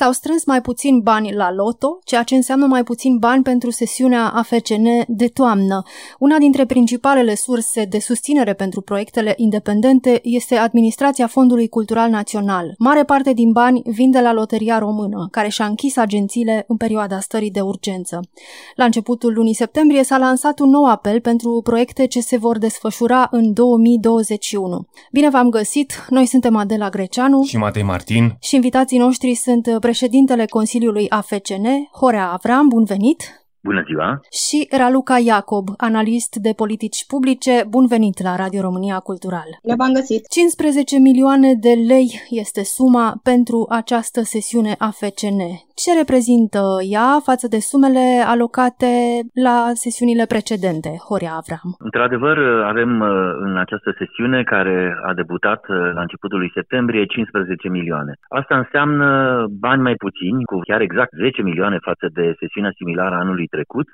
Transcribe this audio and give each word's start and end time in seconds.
S-au 0.00 0.12
strâns 0.12 0.44
mai 0.44 0.60
puțin 0.60 1.00
bani 1.00 1.32
la 1.32 1.52
loto, 1.52 1.98
ceea 2.04 2.22
ce 2.22 2.34
înseamnă 2.34 2.66
mai 2.66 2.82
puțin 2.82 3.16
bani 3.16 3.42
pentru 3.42 3.70
sesiunea 3.70 4.28
AFCN 4.28 4.86
de 5.06 5.26
toamnă. 5.26 5.82
Una 6.18 6.38
dintre 6.38 6.64
principalele 6.66 7.34
surse 7.34 7.84
de 7.84 7.98
susținere 7.98 8.52
pentru 8.52 8.80
proiectele 8.80 9.34
independente 9.36 10.20
este 10.22 10.54
Administrația 10.54 11.26
Fondului 11.26 11.68
Cultural 11.68 12.10
Național. 12.10 12.74
Mare 12.78 13.04
parte 13.04 13.32
din 13.32 13.52
bani 13.52 13.82
vin 13.84 14.10
de 14.10 14.20
la 14.20 14.32
Loteria 14.32 14.78
Română, 14.78 15.28
care 15.30 15.48
și-a 15.48 15.64
închis 15.64 15.96
agențiile 15.96 16.64
în 16.68 16.76
perioada 16.76 17.20
stării 17.20 17.50
de 17.50 17.60
urgență. 17.60 18.20
La 18.74 18.84
începutul 18.84 19.32
lunii 19.32 19.54
septembrie 19.54 20.02
s-a 20.02 20.18
lansat 20.18 20.58
un 20.58 20.70
nou 20.70 20.84
apel 20.84 21.20
pentru 21.20 21.60
proiecte 21.64 22.06
ce 22.06 22.20
se 22.20 22.36
vor 22.36 22.58
desfășura 22.58 23.28
în 23.30 23.52
2021. 23.52 24.86
Bine 25.12 25.28
v-am 25.28 25.48
găsit! 25.48 26.06
Noi 26.08 26.26
suntem 26.26 26.56
Adela 26.56 26.88
Greceanu 26.88 27.42
și 27.42 27.56
Matei 27.56 27.82
Martin 27.82 28.36
și 28.40 28.54
invitații 28.54 28.98
noștri 28.98 29.34
sunt 29.34 29.66
președintele 29.88 30.44
Consiliului 30.46 31.08
AFCN, 31.08 31.66
Horea 31.92 32.30
Avram, 32.30 32.68
bun 32.68 32.84
venit! 32.84 33.46
Bună 33.62 33.82
ziua! 33.86 34.20
Și 34.30 34.68
Raluca 34.70 35.18
Iacob, 35.18 35.68
analist 35.76 36.36
de 36.36 36.52
politici 36.52 37.06
publice, 37.06 37.64
bun 37.68 37.86
venit 37.86 38.22
la 38.22 38.36
Radio 38.36 38.60
România 38.60 38.98
Cultural. 38.98 39.58
Ne 39.62 39.74
v-am 39.74 39.92
găsit! 39.92 40.28
15 40.28 40.98
milioane 40.98 41.54
de 41.54 41.72
lei 41.72 42.20
este 42.28 42.64
suma 42.64 43.20
pentru 43.22 43.66
această 43.68 44.22
sesiune 44.22 44.74
AFCN. 44.78 45.40
Ce 45.82 45.90
reprezintă 46.02 46.62
ea 46.96 47.10
față 47.28 47.46
de 47.54 47.60
sumele 47.70 48.06
alocate 48.34 48.92
la 49.46 49.58
sesiunile 49.84 50.24
precedente, 50.34 50.92
Horea 51.06 51.34
Avram? 51.40 51.70
Într-adevăr, 51.88 52.36
avem 52.72 52.90
uh, 53.00 53.08
în 53.46 53.54
această 53.64 53.90
sesiune 54.00 54.38
care 54.54 54.76
a 55.08 55.12
debutat 55.20 55.62
uh, 55.68 55.76
la 55.96 56.02
începutul 56.06 56.38
lui 56.38 56.54
septembrie 56.58 57.04
15 57.04 57.68
milioane. 57.68 58.12
Asta 58.40 58.54
înseamnă 58.62 59.08
bani 59.66 59.82
mai 59.82 59.96
puțini, 60.04 60.44
cu 60.50 60.56
chiar 60.68 60.80
exact 60.80 61.12
10 61.14 61.42
milioane 61.42 61.78
față 61.88 62.06
de 62.18 62.24
sesiunea 62.40 62.72
similară 62.80 63.14
anului 63.14 63.46
trecut, 63.46 63.86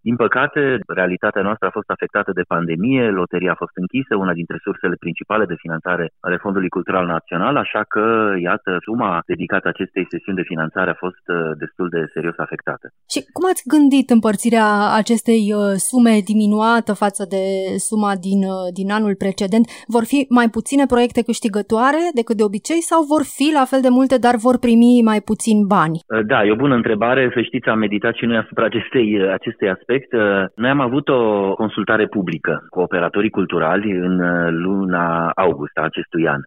din 0.00 0.16
păcate, 0.16 0.78
realitatea 0.86 1.42
noastră 1.42 1.66
a 1.66 1.76
fost 1.78 1.90
afectată 1.90 2.30
de 2.32 2.48
pandemie, 2.54 3.10
loteria 3.10 3.52
a 3.52 3.62
fost 3.62 3.76
închisă, 3.82 4.16
una 4.16 4.32
dintre 4.32 4.58
sursele 4.62 4.96
principale 4.98 5.44
de 5.44 5.60
finanțare 5.64 6.10
ale 6.20 6.36
Fondului 6.36 6.68
Cultural 6.68 7.06
Național, 7.06 7.56
așa 7.56 7.82
că, 7.88 8.34
iată, 8.48 8.76
suma 8.80 9.22
dedicată 9.26 9.68
acestei 9.68 10.06
sesiuni 10.10 10.38
de 10.38 10.50
finanțare 10.52 10.90
a 10.90 11.02
fost 11.04 11.24
uh, 11.28 11.36
destul 11.58 11.88
de 11.88 12.00
serios 12.12 12.36
afectată. 12.36 12.86
Și 13.12 13.20
cum 13.32 13.44
ați 13.50 13.68
gândit 13.74 14.10
împărțirea 14.10 14.68
acestei 15.02 15.42
uh, 15.52 15.72
sume 15.88 16.14
diminuată 16.30 16.92
față 17.04 17.22
de 17.34 17.42
suma 17.88 18.12
din, 18.26 18.40
uh, 18.54 18.68
din 18.78 18.88
anul 18.98 19.14
precedent? 19.24 19.64
Vor 19.94 20.04
fi 20.12 20.18
mai 20.38 20.48
puține 20.56 20.84
proiecte 20.94 21.22
câștigătoare 21.30 22.02
decât 22.20 22.36
de 22.36 22.48
obicei 22.50 22.82
sau 22.90 23.00
vor 23.12 23.22
fi 23.36 23.48
la 23.58 23.64
fel 23.70 23.80
de 23.86 23.92
multe, 23.98 24.16
dar 24.26 24.34
vor 24.46 24.56
primi 24.66 24.92
mai 25.10 25.20
puțin 25.30 25.58
bani? 25.76 25.96
Da, 26.32 26.38
e 26.44 26.56
o 26.56 26.62
bună 26.64 26.74
întrebare. 26.74 27.30
Să 27.34 27.40
știți, 27.42 27.68
am 27.68 27.78
meditat 27.78 28.14
și 28.14 28.24
noi 28.24 28.36
asupra 28.36 28.64
acestei, 28.64 29.06
acestei 29.38 29.68
aspect 29.68 29.87
aspect, 29.88 30.12
uh, 30.12 30.44
noi 30.54 30.70
am 30.70 30.80
avut 30.80 31.08
o 31.08 31.54
consultare 31.54 32.06
publică 32.06 32.66
cu 32.70 32.80
operatorii 32.80 33.30
culturali 33.30 33.90
în 33.90 34.20
uh, 34.20 34.48
luna 34.50 35.30
august 35.30 35.76
a 35.78 35.82
acestui 35.82 36.28
an. 36.28 36.40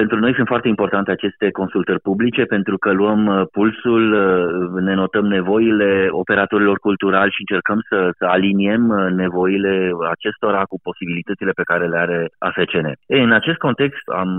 Pentru 0.00 0.18
noi 0.18 0.34
sunt 0.34 0.46
foarte 0.46 0.68
importante 0.68 1.10
aceste 1.10 1.50
consultări 1.50 2.00
publice 2.00 2.42
pentru 2.44 2.76
că 2.78 2.90
luăm 2.92 3.26
uh, 3.26 3.42
pulsul, 3.52 4.04
uh, 4.12 4.82
ne 4.82 4.94
notăm 4.94 5.26
nevoile 5.26 6.08
operatorilor 6.10 6.78
culturali 6.78 7.30
și 7.30 7.44
încercăm 7.44 7.78
să, 7.88 8.10
să 8.18 8.24
aliniem 8.24 8.88
uh, 8.88 9.10
nevoile 9.10 9.90
acestora 10.10 10.62
cu 10.62 10.76
posibilitățile 10.82 11.50
pe 11.50 11.68
care 11.70 11.86
le 11.86 11.98
are 11.98 12.28
AFCN. 12.38 12.86
Ei, 13.06 13.22
în 13.22 13.32
acest 13.32 13.58
context 13.58 14.04
am 14.22 14.30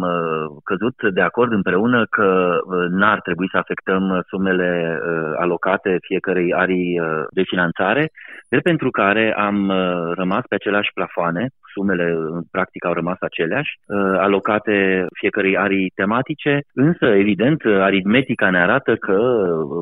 căzut 0.64 0.96
de 1.14 1.22
acord 1.22 1.52
împreună 1.52 2.06
că 2.10 2.60
n-ar 2.90 3.20
trebui 3.22 3.50
să 3.52 3.58
afectăm 3.58 4.24
sumele 4.28 5.00
alocate 5.40 5.98
fiecarei 6.02 6.54
arii 6.54 7.02
de 7.30 7.44
finanțare, 7.46 8.12
de 8.50 8.58
pentru 8.58 8.90
care 8.90 9.34
am 9.38 9.72
rămas 10.16 10.44
pe 10.48 10.56
aceleași 10.56 10.92
plafoane 10.94 11.48
sumele 11.78 12.08
în 12.38 12.44
practic 12.52 12.86
au 12.86 12.94
rămas 12.94 13.20
aceleași, 13.20 13.72
uh, 13.86 14.18
alocate 14.28 15.06
fiecărei 15.20 15.47
arii 15.56 15.92
tematice, 15.96 16.62
însă, 16.74 17.06
evident, 17.06 17.62
aritmetica 17.90 18.50
ne 18.50 18.62
arată 18.62 18.96
că, 18.96 19.18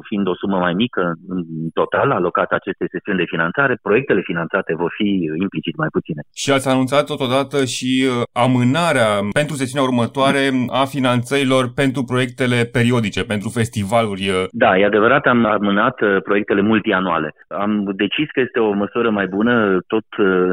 fiind 0.08 0.28
o 0.28 0.36
sumă 0.36 0.58
mai 0.58 0.74
mică 0.74 1.14
în 1.28 1.44
total 1.74 2.12
alocată 2.12 2.56
acestei 2.56 2.88
sesiuni 2.92 3.18
de 3.18 3.32
finanțare, 3.34 3.78
proiectele 3.82 4.22
finanțate 4.24 4.76
vor 4.76 4.92
fi 4.98 5.10
implicit 5.42 5.76
mai 5.78 5.88
puține. 5.92 6.22
Și 6.36 6.52
ați 6.52 6.70
anunțat 6.70 7.06
totodată 7.06 7.58
și 7.76 7.92
uh, 8.06 8.12
amânarea 8.46 9.10
pentru 9.42 9.56
sesiunea 9.56 9.88
următoare 9.90 10.44
a 10.82 10.84
finanțărilor 10.86 11.64
pentru 11.82 12.02
proiectele 12.04 12.60
periodice, 12.78 13.22
pentru 13.34 13.50
festivaluri. 13.50 14.24
Uh. 14.30 14.44
Da, 14.52 14.78
e 14.78 14.86
adevărat, 14.86 15.26
am 15.26 15.46
amânat 15.46 15.98
proiectele 16.24 16.62
multianuale. 16.62 17.30
Am 17.48 17.72
decis 17.96 18.28
că 18.32 18.40
este 18.40 18.60
o 18.60 18.72
măsură 18.74 19.10
mai 19.10 19.28
bună, 19.28 19.54
tot 19.88 20.06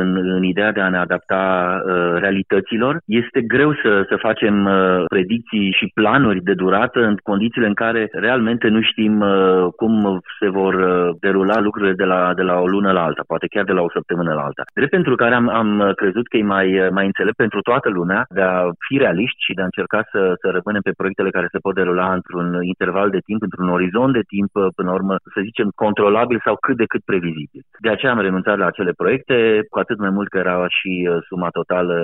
în, 0.03 0.11
în 0.37 0.45
ideea 0.45 0.73
de 0.73 0.81
a 0.81 0.89
ne 0.89 0.99
adapta 0.99 1.33
adapta 1.33 1.83
uh, 1.87 2.21
realităților. 2.21 3.01
Este 3.07 3.41
greu 3.41 3.73
să, 3.83 4.05
să 4.09 4.17
facem 4.17 4.65
uh, 4.65 5.02
predicții 5.09 5.77
și 5.79 5.91
planuri 5.95 6.41
de 6.43 6.55
durată 6.55 7.01
în 7.01 7.17
condițiile 7.23 7.67
în 7.67 7.75
care 7.75 8.09
realmente 8.13 8.69
nu 8.69 8.81
știm 8.83 9.21
uh, 9.21 9.67
cum 9.77 10.21
se 10.41 10.49
vor 10.49 10.75
uh, 10.75 11.15
derula 11.21 11.61
lucrurile 11.61 11.95
de 11.95 12.05
la, 12.05 12.35
de 12.35 12.43
la 12.43 12.57
o 12.59 12.67
lună 12.67 12.93
la 12.93 13.05
alta, 13.05 13.23
poate 13.27 13.47
chiar 13.47 13.65
de 13.65 13.73
la 13.73 13.83
o 13.83 13.91
săptămână 13.91 14.33
la 14.35 14.43
alta. 14.49 14.63
Drept 14.75 14.91
pentru 14.91 15.15
care 15.15 15.35
am, 15.35 15.49
am 15.49 15.93
crezut 15.97 16.27
că 16.29 16.37
e 16.37 16.43
mai, 16.43 16.89
mai 16.93 17.07
înțelept 17.07 17.37
pentru 17.37 17.61
toată 17.61 17.89
lumea 17.89 18.25
de 18.29 18.43
a 18.43 18.63
fi 18.87 18.95
realiști 18.99 19.45
și 19.47 19.55
de 19.57 19.63
a 19.63 19.71
încerca 19.71 20.01
să, 20.13 20.21
să 20.43 20.47
rămânem 20.57 20.83
pe 20.85 20.99
proiectele 21.01 21.31
care 21.37 21.49
se 21.51 21.63
pot 21.65 21.75
derula 21.75 22.13
într-un 22.13 22.49
interval 22.73 23.09
de 23.11 23.23
timp, 23.29 23.43
într-un 23.43 23.69
orizont 23.69 24.13
de 24.13 24.25
timp, 24.35 24.51
uh, 24.55 24.67
până 24.77 24.89
la 24.89 24.95
urmă, 25.01 25.15
să 25.35 25.41
zicem, 25.49 25.69
controlabil 25.85 26.41
sau 26.45 26.55
cât 26.67 26.77
de 26.77 26.91
cât 26.93 27.03
previzibil. 27.11 27.63
De 27.87 27.91
aceea 27.91 28.13
am 28.13 28.27
renunțat 28.27 28.57
la 28.59 28.67
acele 28.67 28.93
proiecte, 29.03 29.37
cu 29.71 29.79
atât 29.79 29.99
mai 29.99 30.13
mult 30.17 30.29
că 30.29 30.39
era 30.39 30.57
și 30.79 30.93
uh, 31.03 31.17
suma 31.29 31.49
totală, 31.59 31.97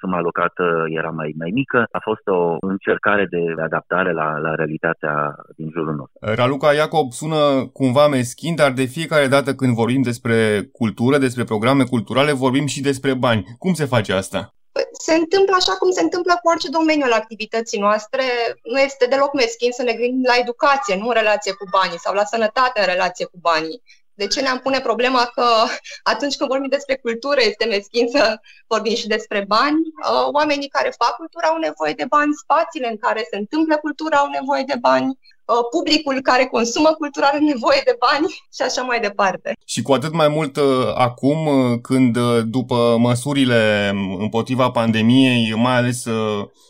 suma 0.00 0.16
alocată 0.16 0.64
era 1.00 1.10
mai, 1.20 1.30
mai 1.42 1.50
mică. 1.60 1.78
A 1.98 2.00
fost 2.08 2.26
o 2.32 2.56
încercare 2.60 3.26
de 3.30 3.62
adaptare 3.62 4.12
la, 4.12 4.38
la 4.38 4.54
realitatea 4.54 5.34
din 5.56 5.68
jurul 5.70 5.94
nostru. 5.94 6.18
Raluca 6.20 6.72
Iacob 6.72 7.12
sună 7.12 7.66
cumva 7.72 8.08
meschin, 8.08 8.54
dar 8.54 8.72
de 8.72 8.84
fiecare 8.84 9.26
dată 9.26 9.54
când 9.54 9.74
vorbim 9.74 10.02
despre 10.02 10.68
cultură, 10.72 11.18
despre 11.18 11.44
programe 11.44 11.84
culturale, 11.84 12.32
vorbim 12.32 12.66
și 12.66 12.80
despre 12.80 13.14
bani. 13.14 13.44
Cum 13.58 13.72
se 13.72 13.84
face 13.84 14.12
asta? 14.12 14.54
Păi, 14.72 14.86
se 15.06 15.14
întâmplă 15.14 15.54
așa 15.58 15.74
cum 15.80 15.90
se 15.90 16.02
întâmplă 16.02 16.32
cu 16.32 16.48
orice 16.48 16.68
domeniu 16.78 17.06
al 17.08 17.20
activității 17.22 17.84
noastre. 17.86 18.24
Nu 18.72 18.78
este 18.88 19.06
deloc 19.06 19.32
meschin 19.34 19.70
să 19.78 19.82
ne 19.82 19.92
gândim 19.92 20.24
la 20.32 20.40
educație, 20.44 20.94
nu 20.96 21.06
în 21.08 21.18
relație 21.20 21.52
cu 21.52 21.66
banii, 21.76 22.04
sau 22.04 22.12
la 22.14 22.24
sănătate 22.24 22.80
în 22.80 22.88
relație 22.94 23.26
cu 23.32 23.38
banii. 23.50 23.82
De 24.14 24.26
ce 24.26 24.40
ne-am 24.40 24.58
pune 24.58 24.80
problema 24.80 25.30
că 25.34 25.44
atunci 26.12 26.36
când 26.36 26.50
vorbim 26.50 26.68
despre 26.68 26.96
cultură 26.96 27.40
este 27.40 27.64
meschin 27.64 28.08
să 28.08 28.40
vorbim 28.66 28.94
și 28.94 29.06
despre 29.06 29.44
bani? 29.48 29.80
Uh, 30.08 30.28
oamenii 30.32 30.68
care 30.68 30.94
fac 30.98 31.16
cultură 31.16 31.46
au 31.46 31.58
nevoie 31.58 31.92
de 31.92 32.04
bani, 32.08 32.32
spațiile 32.42 32.88
în 32.88 32.96
care 32.96 33.26
se 33.30 33.36
întâmplă 33.36 33.76
cultura 33.76 34.16
au 34.16 34.28
nevoie 34.28 34.62
de 34.66 34.76
bani, 34.80 35.18
Uh, 35.44 35.58
publicul 35.70 36.20
care 36.20 36.44
consumă 36.44 36.88
cultură 36.98 37.26
are 37.26 37.38
nevoie 37.38 37.80
de 37.84 37.96
bani 37.98 38.26
și 38.56 38.62
așa 38.62 38.82
mai 38.82 39.00
departe. 39.00 39.52
Și 39.66 39.82
cu 39.82 39.92
atât 39.92 40.12
mai 40.12 40.28
mult 40.28 40.56
uh, 40.56 40.64
acum, 40.94 41.46
uh, 41.46 41.78
când 41.82 42.18
după 42.42 42.96
măsurile 42.98 43.90
împotriva 44.18 44.70
pandemiei, 44.70 45.54
mai 45.56 45.76
ales 45.76 46.06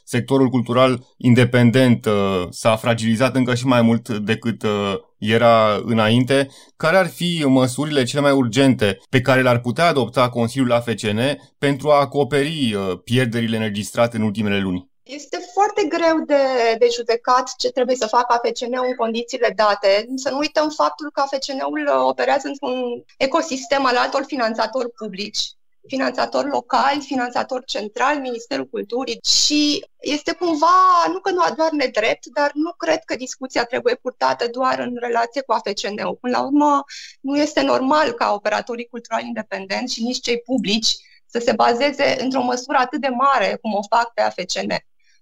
sectorul 0.04 0.48
cultural 0.48 1.04
independent 1.16 2.06
s-a 2.50 2.76
fragilizat 2.76 3.34
încă 3.34 3.54
și 3.54 3.66
mai 3.66 3.82
mult 3.82 4.08
decât 4.08 4.64
era 5.22 5.80
înainte, 5.84 6.48
care 6.76 6.96
ar 6.96 7.08
fi 7.08 7.44
măsurile 7.46 8.04
cele 8.04 8.20
mai 8.20 8.32
urgente 8.32 8.98
pe 9.10 9.20
care 9.20 9.42
le-ar 9.42 9.60
putea 9.60 9.86
adopta 9.86 10.28
Consiliul 10.28 10.72
AFCN 10.72 11.20
pentru 11.58 11.90
a 11.90 12.00
acoperi 12.00 12.76
pierderile 13.04 13.56
înregistrate 13.56 14.16
în 14.16 14.22
ultimele 14.22 14.58
luni? 14.58 14.90
Este 15.02 15.38
foarte 15.52 15.82
greu 15.88 16.24
de, 16.26 16.42
de 16.78 16.88
judecat 16.96 17.54
ce 17.58 17.70
trebuie 17.70 17.96
să 17.96 18.06
facă 18.06 18.32
AFCN-ul 18.34 18.86
în 18.88 18.94
condițiile 18.94 19.52
date. 19.56 20.06
Să 20.14 20.30
nu 20.30 20.38
uităm 20.38 20.68
faptul 20.68 21.10
că 21.12 21.20
AFCN-ul 21.20 21.88
operează 22.08 22.48
într-un 22.48 23.04
ecosistem 23.18 23.84
al 23.84 23.96
altor 23.96 24.24
finanțatori 24.26 24.90
publici, 24.90 25.42
finanțatori 25.88 26.48
locali, 26.48 27.00
finanțatori 27.00 27.64
central, 27.64 28.20
Ministerul 28.20 28.66
Culturii 28.66 29.18
și 29.24 29.86
este 30.00 30.32
cumva, 30.32 31.04
nu 31.08 31.20
că 31.20 31.30
nu 31.30 31.42
doar 31.56 31.70
nedrept, 31.70 32.26
dar 32.26 32.50
nu 32.54 32.72
cred 32.76 33.04
că 33.04 33.16
discuția 33.16 33.64
trebuie 33.64 33.94
purtată 33.94 34.46
doar 34.50 34.78
în 34.78 34.96
relație 35.00 35.42
cu 35.42 35.52
AFCN-ul. 35.52 36.18
Până 36.20 36.36
la 36.36 36.44
urmă, 36.44 36.84
nu 37.20 37.38
este 37.38 37.62
normal 37.62 38.12
ca 38.12 38.32
operatorii 38.32 38.86
culturali 38.86 39.26
independenți 39.26 39.94
și 39.94 40.02
nici 40.02 40.20
cei 40.20 40.38
publici 40.38 40.96
să 41.26 41.38
se 41.38 41.52
bazeze 41.52 42.16
într-o 42.20 42.42
măsură 42.42 42.78
atât 42.78 43.00
de 43.00 43.08
mare 43.08 43.58
cum 43.60 43.74
o 43.74 43.96
fac 43.96 44.12
pe 44.14 44.20
AFCN. 44.20 44.74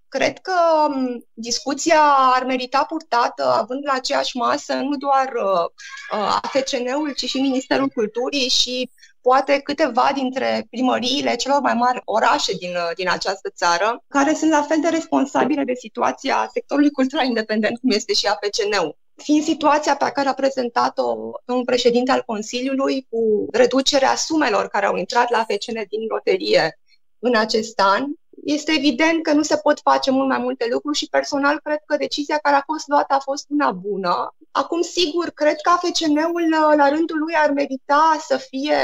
Cred 0.08 0.38
că 0.38 0.52
um, 0.88 1.26
discuția 1.32 2.02
ar 2.34 2.44
merita 2.44 2.84
purtată 2.84 3.44
având 3.44 3.84
la 3.84 3.92
aceeași 3.92 4.36
masă 4.36 4.74
nu 4.74 4.96
doar 4.96 5.32
uh, 5.34 5.64
uh 6.12 6.38
AFCN-ul, 6.42 7.12
ci 7.16 7.24
și 7.24 7.40
Ministerul 7.40 7.88
Culturii 7.88 8.48
și 8.48 8.90
poate 9.22 9.58
câteva 9.58 10.11
dintre 10.14 10.67
primăriile 10.70 11.37
celor 11.37 11.61
mai 11.61 11.75
mari 11.75 12.00
orașe 12.05 12.52
din, 12.52 12.70
uh, 12.70 12.90
din 12.96 13.08
această 13.08 13.50
țară, 13.50 14.05
care 14.08 14.34
sunt 14.34 14.50
la 14.50 14.62
fel 14.62 14.81
de 14.81 14.88
responsabile 14.88 15.64
de 15.64 15.75
situația 15.75 16.50
sectorului 16.52 16.90
cultural 16.90 17.26
independent, 17.26 17.78
cum 17.78 17.90
este 17.90 18.12
și 18.12 18.26
AFCN-ul 18.26 18.99
fiind 19.22 19.44
situația 19.44 19.96
pe 19.96 20.11
care 20.14 20.28
a 20.28 20.34
prezentat-o 20.34 21.14
un 21.46 21.64
președinte 21.64 22.11
al 22.11 22.22
Consiliului 22.26 23.06
cu 23.11 23.46
reducerea 23.52 24.14
sumelor 24.14 24.69
care 24.69 24.87
au 24.87 24.96
intrat 24.96 25.31
la 25.31 25.44
FCN 25.49 25.73
din 25.88 26.06
loterie 26.08 26.78
în 27.19 27.37
acest 27.37 27.81
an, 27.81 28.05
este 28.44 28.72
evident 28.72 29.22
că 29.22 29.32
nu 29.32 29.42
se 29.42 29.56
pot 29.56 29.81
face 29.81 30.10
mult 30.10 30.28
mai 30.28 30.38
multe 30.38 30.66
lucruri 30.70 30.98
și 30.98 31.08
personal 31.08 31.60
cred 31.62 31.82
că 31.87 31.96
decizia 31.96 32.38
care 32.42 32.56
a 32.56 32.62
fost 32.66 32.88
luată 32.88 33.14
a 33.14 33.19
fost 33.19 33.46
una 33.48 33.70
bună. 33.70 34.34
Acum, 34.52 34.81
sigur, 34.82 35.31
cred 35.31 35.56
că 35.60 35.70
AFCN-ul 35.70 36.48
la 36.76 36.88
rândul 36.88 37.19
lui 37.19 37.34
ar 37.34 37.50
merita 37.50 38.16
să 38.26 38.37
fie 38.37 38.76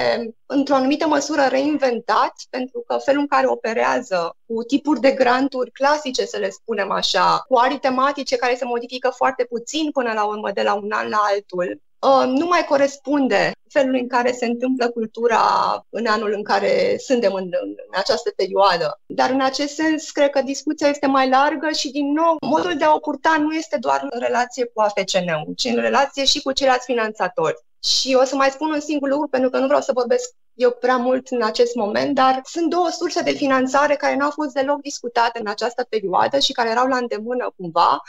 într-o 0.46 0.74
anumită 0.74 1.06
măsură 1.06 1.42
reinventat, 1.42 2.32
pentru 2.50 2.84
că 2.86 2.96
felul 2.96 3.20
în 3.20 3.26
care 3.26 3.46
operează 3.46 4.36
cu 4.46 4.62
tipuri 4.62 5.00
de 5.00 5.10
granturi 5.10 5.70
clasice, 5.70 6.24
să 6.24 6.36
le 6.36 6.50
spunem 6.50 6.90
așa, 6.90 7.44
cu 7.48 7.56
arii 7.56 7.78
tematice 7.78 8.36
care 8.36 8.54
se 8.54 8.64
modifică 8.64 9.12
foarte 9.16 9.44
puțin 9.44 9.90
până 9.90 10.12
la 10.12 10.24
urmă 10.24 10.50
de 10.50 10.62
la 10.62 10.74
un 10.74 10.90
an 10.92 11.08
la 11.08 11.18
altul, 11.30 11.80
Uh, 11.80 11.85
nu 12.26 12.46
mai 12.46 12.64
corespunde 12.64 13.52
felului 13.68 14.00
în 14.00 14.08
care 14.08 14.32
se 14.32 14.46
întâmplă 14.46 14.90
cultura 14.90 15.40
în 15.88 16.06
anul 16.06 16.32
în 16.32 16.42
care 16.42 16.96
suntem 16.98 17.32
în, 17.32 17.48
în 17.62 17.74
această 17.92 18.32
perioadă. 18.36 19.00
Dar 19.06 19.30
în 19.30 19.40
acest 19.40 19.74
sens, 19.74 20.10
cred 20.10 20.30
că 20.30 20.42
discuția 20.42 20.88
este 20.88 21.06
mai 21.06 21.28
largă 21.28 21.68
și, 21.70 21.90
din 21.90 22.12
nou, 22.12 22.36
modul 22.40 22.76
de 22.76 22.84
a 22.84 22.94
o 22.94 22.98
purta 22.98 23.36
nu 23.40 23.52
este 23.52 23.76
doar 23.80 24.06
în 24.10 24.20
relație 24.20 24.64
cu 24.64 24.80
AFCN-ul, 24.80 25.54
ci 25.56 25.64
în 25.64 25.80
relație 25.80 26.24
și 26.24 26.42
cu 26.42 26.52
ceilalți 26.52 26.84
finanțatori. 26.84 27.64
Și 27.82 28.16
o 28.20 28.24
să 28.24 28.36
mai 28.36 28.50
spun 28.50 28.70
un 28.72 28.80
singur 28.80 29.08
lucru, 29.08 29.28
pentru 29.28 29.50
că 29.50 29.58
nu 29.58 29.66
vreau 29.66 29.80
să 29.80 29.92
vorbesc 29.94 30.30
eu 30.54 30.70
prea 30.70 30.96
mult 30.96 31.28
în 31.28 31.42
acest 31.42 31.74
moment, 31.74 32.14
dar 32.14 32.40
sunt 32.44 32.70
două 32.70 32.88
surse 32.90 33.22
de 33.22 33.30
finanțare 33.30 33.94
care 33.94 34.16
nu 34.16 34.24
au 34.24 34.30
fost 34.30 34.52
deloc 34.52 34.80
discutate 34.80 35.38
în 35.38 35.48
această 35.48 35.86
perioadă 35.88 36.38
și 36.38 36.52
care 36.52 36.70
erau 36.70 36.86
la 36.86 36.96
îndemână 36.96 37.52
cumva, 37.56 37.92
uh, 37.92 38.00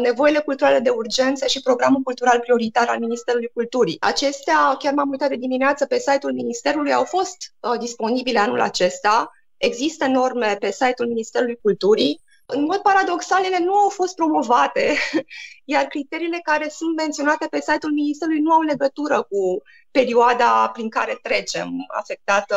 nevoile 0.00 0.38
culturale 0.38 0.78
de 0.78 0.90
urgență 0.90 1.46
și 1.46 1.62
programul 1.62 2.00
cultural 2.02 2.40
prioritar 2.40 2.88
al 2.88 2.98
Ministerului 2.98 3.50
Culturii. 3.54 3.96
Acestea, 4.00 4.76
chiar 4.78 4.92
m-am 4.94 5.10
uitat 5.10 5.28
de 5.28 5.36
dimineață 5.36 5.86
pe 5.86 5.98
site-ul 5.98 6.32
Ministerului, 6.32 6.92
au 6.92 7.04
fost 7.04 7.36
uh, 7.60 7.78
disponibile 7.78 8.38
anul 8.38 8.60
acesta. 8.60 9.30
Există 9.56 10.06
norme 10.06 10.56
pe 10.60 10.70
site-ul 10.70 11.08
Ministerului 11.08 11.58
Culturii 11.62 12.24
în 12.48 12.62
mod 12.62 12.76
paradoxal, 12.76 13.44
ele 13.44 13.58
nu 13.58 13.74
au 13.74 13.88
fost 13.88 14.14
promovate, 14.14 14.94
iar 15.74 15.84
criteriile 15.84 16.40
care 16.42 16.68
sunt 16.68 16.96
menționate 16.96 17.46
pe 17.50 17.60
site-ul 17.60 17.92
Ministerului 17.92 18.40
nu 18.40 18.52
au 18.52 18.60
legătură 18.60 19.22
cu 19.22 19.62
perioada 19.90 20.70
prin 20.72 20.88
care 20.88 21.18
trecem, 21.22 21.70
afectată 21.86 22.56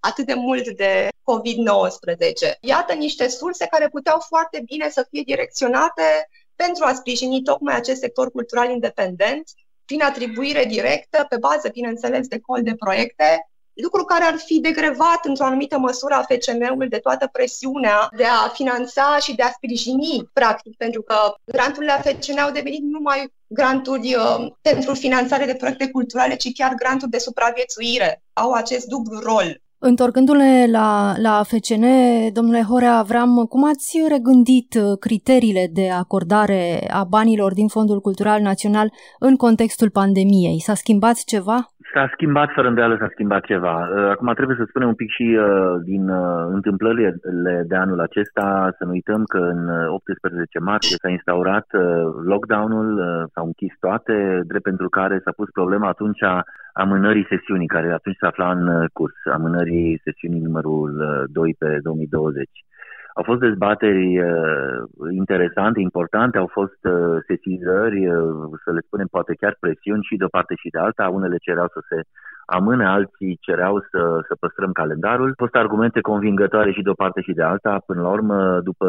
atât 0.00 0.26
de 0.26 0.34
mult 0.34 0.68
de 0.68 1.08
COVID-19. 1.08 2.58
Iată 2.60 2.92
niște 2.92 3.28
surse 3.28 3.66
care 3.66 3.88
puteau 3.88 4.18
foarte 4.18 4.62
bine 4.64 4.90
să 4.90 5.06
fie 5.10 5.22
direcționate 5.26 6.28
pentru 6.56 6.84
a 6.84 6.94
sprijini 6.94 7.42
tocmai 7.42 7.76
acest 7.76 8.00
sector 8.00 8.30
cultural 8.30 8.70
independent, 8.70 9.42
prin 9.84 10.02
atribuire 10.02 10.64
directă, 10.64 11.26
pe 11.28 11.36
bază, 11.36 11.68
bineînțeles, 11.72 12.26
de 12.28 12.40
col 12.40 12.62
de 12.62 12.74
proiecte, 12.74 13.46
lucru 13.74 14.04
care 14.04 14.24
ar 14.24 14.36
fi 14.36 14.60
degrevat 14.60 15.24
într-o 15.24 15.44
anumită 15.44 15.78
măsură 15.78 16.26
FCM-ul 16.28 16.88
de 16.88 16.98
toată 16.98 17.28
presiunea 17.32 18.08
de 18.16 18.24
a 18.24 18.48
finanța 18.48 19.18
și 19.20 19.34
de 19.34 19.42
a 19.42 19.50
sprijini, 19.50 20.28
practic, 20.32 20.76
pentru 20.76 21.02
că 21.02 21.34
granturile 21.44 22.02
FCM 22.04 22.38
au 22.38 22.50
devenit 22.50 22.82
numai 22.82 23.32
granturi 23.46 24.14
uh, 24.14 24.52
pentru 24.60 24.94
finanțare 24.94 25.44
de 25.44 25.54
proiecte 25.54 25.90
culturale, 25.90 26.36
ci 26.36 26.52
chiar 26.52 26.74
granturi 26.74 27.10
de 27.10 27.18
supraviețuire. 27.18 28.22
Au 28.32 28.52
acest 28.52 28.86
dublu 28.86 29.18
rol. 29.18 29.60
Întorcându-ne 29.84 30.66
la, 30.66 31.14
la 31.16 31.42
FCN, 31.42 31.84
domnule 32.32 32.62
Horea 32.62 32.98
Avram, 32.98 33.46
cum 33.48 33.64
ați 33.64 33.98
regândit 34.08 34.78
criteriile 35.00 35.70
de 35.72 35.90
acordare 35.90 36.90
a 36.90 37.04
banilor 37.04 37.52
din 37.52 37.68
Fondul 37.68 38.00
Cultural 38.00 38.40
Național 38.40 38.92
în 39.18 39.36
contextul 39.36 39.90
pandemiei? 39.90 40.60
S-a 40.60 40.74
schimbat 40.74 41.24
ceva? 41.24 41.71
S-a 41.94 42.10
schimbat, 42.12 42.50
fără 42.54 42.68
îndoială 42.68 42.96
s-a 42.98 43.08
schimbat 43.10 43.44
ceva. 43.44 43.76
Uh, 43.78 44.08
acum 44.14 44.32
trebuie 44.34 44.56
să 44.60 44.64
spunem 44.68 44.88
un 44.88 44.94
pic 44.94 45.10
și 45.10 45.26
uh, 45.38 45.74
din 45.84 46.08
uh, 46.08 46.46
întâmplările 46.56 47.16
de 47.66 47.76
anul 47.76 48.00
acesta, 48.00 48.74
să 48.78 48.84
nu 48.84 48.90
uităm 48.90 49.24
că 49.24 49.38
în 49.38 49.68
18 49.88 50.58
martie 50.58 50.96
s-a 51.02 51.08
instaurat 51.08 51.66
lockdown-ul, 52.24 52.90
s-au 53.34 53.44
închis 53.44 53.74
toate, 53.80 54.42
drept 54.46 54.62
pentru 54.62 54.88
care 54.88 55.20
s-a 55.24 55.32
pus 55.36 55.48
problema 55.50 55.88
atunci 55.88 56.22
a 56.22 56.42
amânării 56.72 57.26
sesiunii, 57.28 57.66
care 57.66 57.92
atunci 57.92 58.16
se 58.20 58.26
afla 58.26 58.50
în 58.50 58.86
curs, 58.92 59.14
amânării 59.32 60.00
sesiunii 60.04 60.40
numărul 60.40 60.90
2 61.32 61.54
pe 61.58 61.78
2020. 61.82 62.50
Au 63.14 63.22
fost 63.22 63.40
dezbateri 63.40 64.06
uh, 64.18 64.78
interesante, 65.10 65.80
importante, 65.80 66.38
au 66.38 66.50
fost 66.58 66.80
uh, 66.84 67.16
sesizări, 67.26 67.98
uh, 68.06 68.58
să 68.64 68.70
le 68.72 68.80
spunem 68.86 69.08
poate 69.10 69.32
chiar 69.40 69.56
presiuni 69.60 70.06
și 70.08 70.16
de 70.16 70.24
o 70.24 70.34
parte 70.36 70.54
și 70.54 70.68
de 70.74 70.78
alta. 70.78 71.08
Unele 71.08 71.36
cereau 71.36 71.68
să 71.72 71.80
se 71.88 71.98
amâne, 72.46 72.86
alții 72.86 73.38
cereau 73.40 73.74
să, 73.90 74.02
să 74.28 74.34
păstrăm 74.40 74.72
calendarul. 74.72 75.26
Au 75.26 75.42
fost 75.44 75.54
argumente 75.54 76.00
convingătoare 76.00 76.70
și 76.72 76.82
de 76.82 76.88
o 76.90 77.00
parte 77.02 77.20
și 77.20 77.32
de 77.32 77.42
alta. 77.42 77.82
Până 77.86 78.02
la 78.02 78.08
urmă, 78.08 78.60
după 78.62 78.88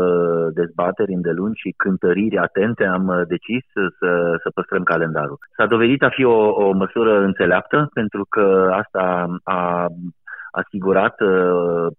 dezbateri 0.53 1.13
îndelungi 1.13 1.61
și 1.61 1.73
cântăriri 1.77 2.37
atente, 2.37 2.85
am 2.85 3.25
decis 3.27 3.63
să, 3.99 4.37
să 4.43 4.49
păstrăm 4.53 4.83
calendarul. 4.83 5.37
S-a 5.57 5.65
dovedit 5.65 6.03
a 6.03 6.09
fi 6.09 6.23
o, 6.23 6.39
o 6.65 6.71
măsură 6.71 7.19
înțeleaptă, 7.19 7.89
pentru 7.93 8.25
că 8.29 8.69
asta 8.71 9.25
a 9.43 9.85
asigurat 10.61 11.15
uh, 11.21 11.29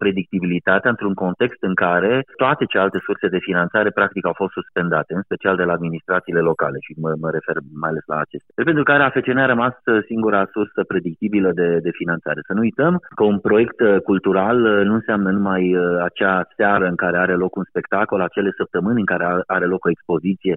predictibilitatea 0.03 0.91
într-un 0.91 1.15
context 1.25 1.61
în 1.69 1.75
care 1.75 2.12
toate 2.37 2.65
celelalte 2.65 3.01
surse 3.06 3.27
de 3.35 3.45
finanțare 3.49 3.91
practic 3.91 4.27
au 4.27 4.37
fost 4.43 4.53
suspendate, 4.53 5.15
în 5.15 5.23
special 5.23 5.56
de 5.56 5.67
la 5.69 5.73
administrațiile 5.73 6.41
locale 6.51 6.79
și 6.87 6.93
mă, 7.03 7.11
mă 7.25 7.31
refer 7.31 7.56
mai 7.83 7.91
ales 7.91 8.05
la 8.06 8.19
acestea. 8.25 8.65
Pentru 8.71 8.83
care 8.83 9.03
AFCN 9.03 9.39
a 9.39 9.53
rămas 9.55 9.75
uh, 9.85 10.03
singura 10.11 10.43
sursă 10.55 10.81
predictibilă 10.93 11.51
de, 11.61 11.69
de 11.87 11.91
finanțare. 12.01 12.41
Să 12.49 12.53
nu 12.53 12.61
uităm 12.61 12.95
că 13.19 13.25
un 13.25 13.39
proiect 13.39 13.81
uh, 13.81 13.97
cultural 14.11 14.59
nu 14.89 14.95
înseamnă 14.95 15.31
numai 15.31 15.62
acea 16.09 16.47
seară 16.57 16.87
în 16.87 16.97
care 16.97 17.17
are 17.19 17.35
loc 17.35 17.57
un 17.57 17.65
spectacol, 17.69 18.21
acele 18.21 18.50
săptămâni 18.57 19.00
în 19.00 19.11
care 19.12 19.25
are 19.47 19.67
loc 19.67 19.85
o 19.85 19.91
expoziție 19.91 20.55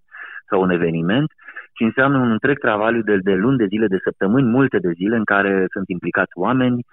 sau 0.50 0.62
un 0.62 0.70
eveniment, 0.70 1.30
ci 1.78 1.82
înseamnă 1.90 2.18
un 2.18 2.32
întreg 2.32 2.58
travaliu 2.60 3.02
de, 3.02 3.18
de 3.18 3.34
luni 3.34 3.58
de 3.58 3.66
zile, 3.66 3.88
de 3.88 4.00
săptămâni, 4.04 4.48
multe 4.58 4.78
de 4.78 4.92
zile 5.00 5.16
în 5.16 5.24
care 5.24 5.66
sunt 5.74 5.88
implicați 5.88 6.34
oameni, 6.36 6.86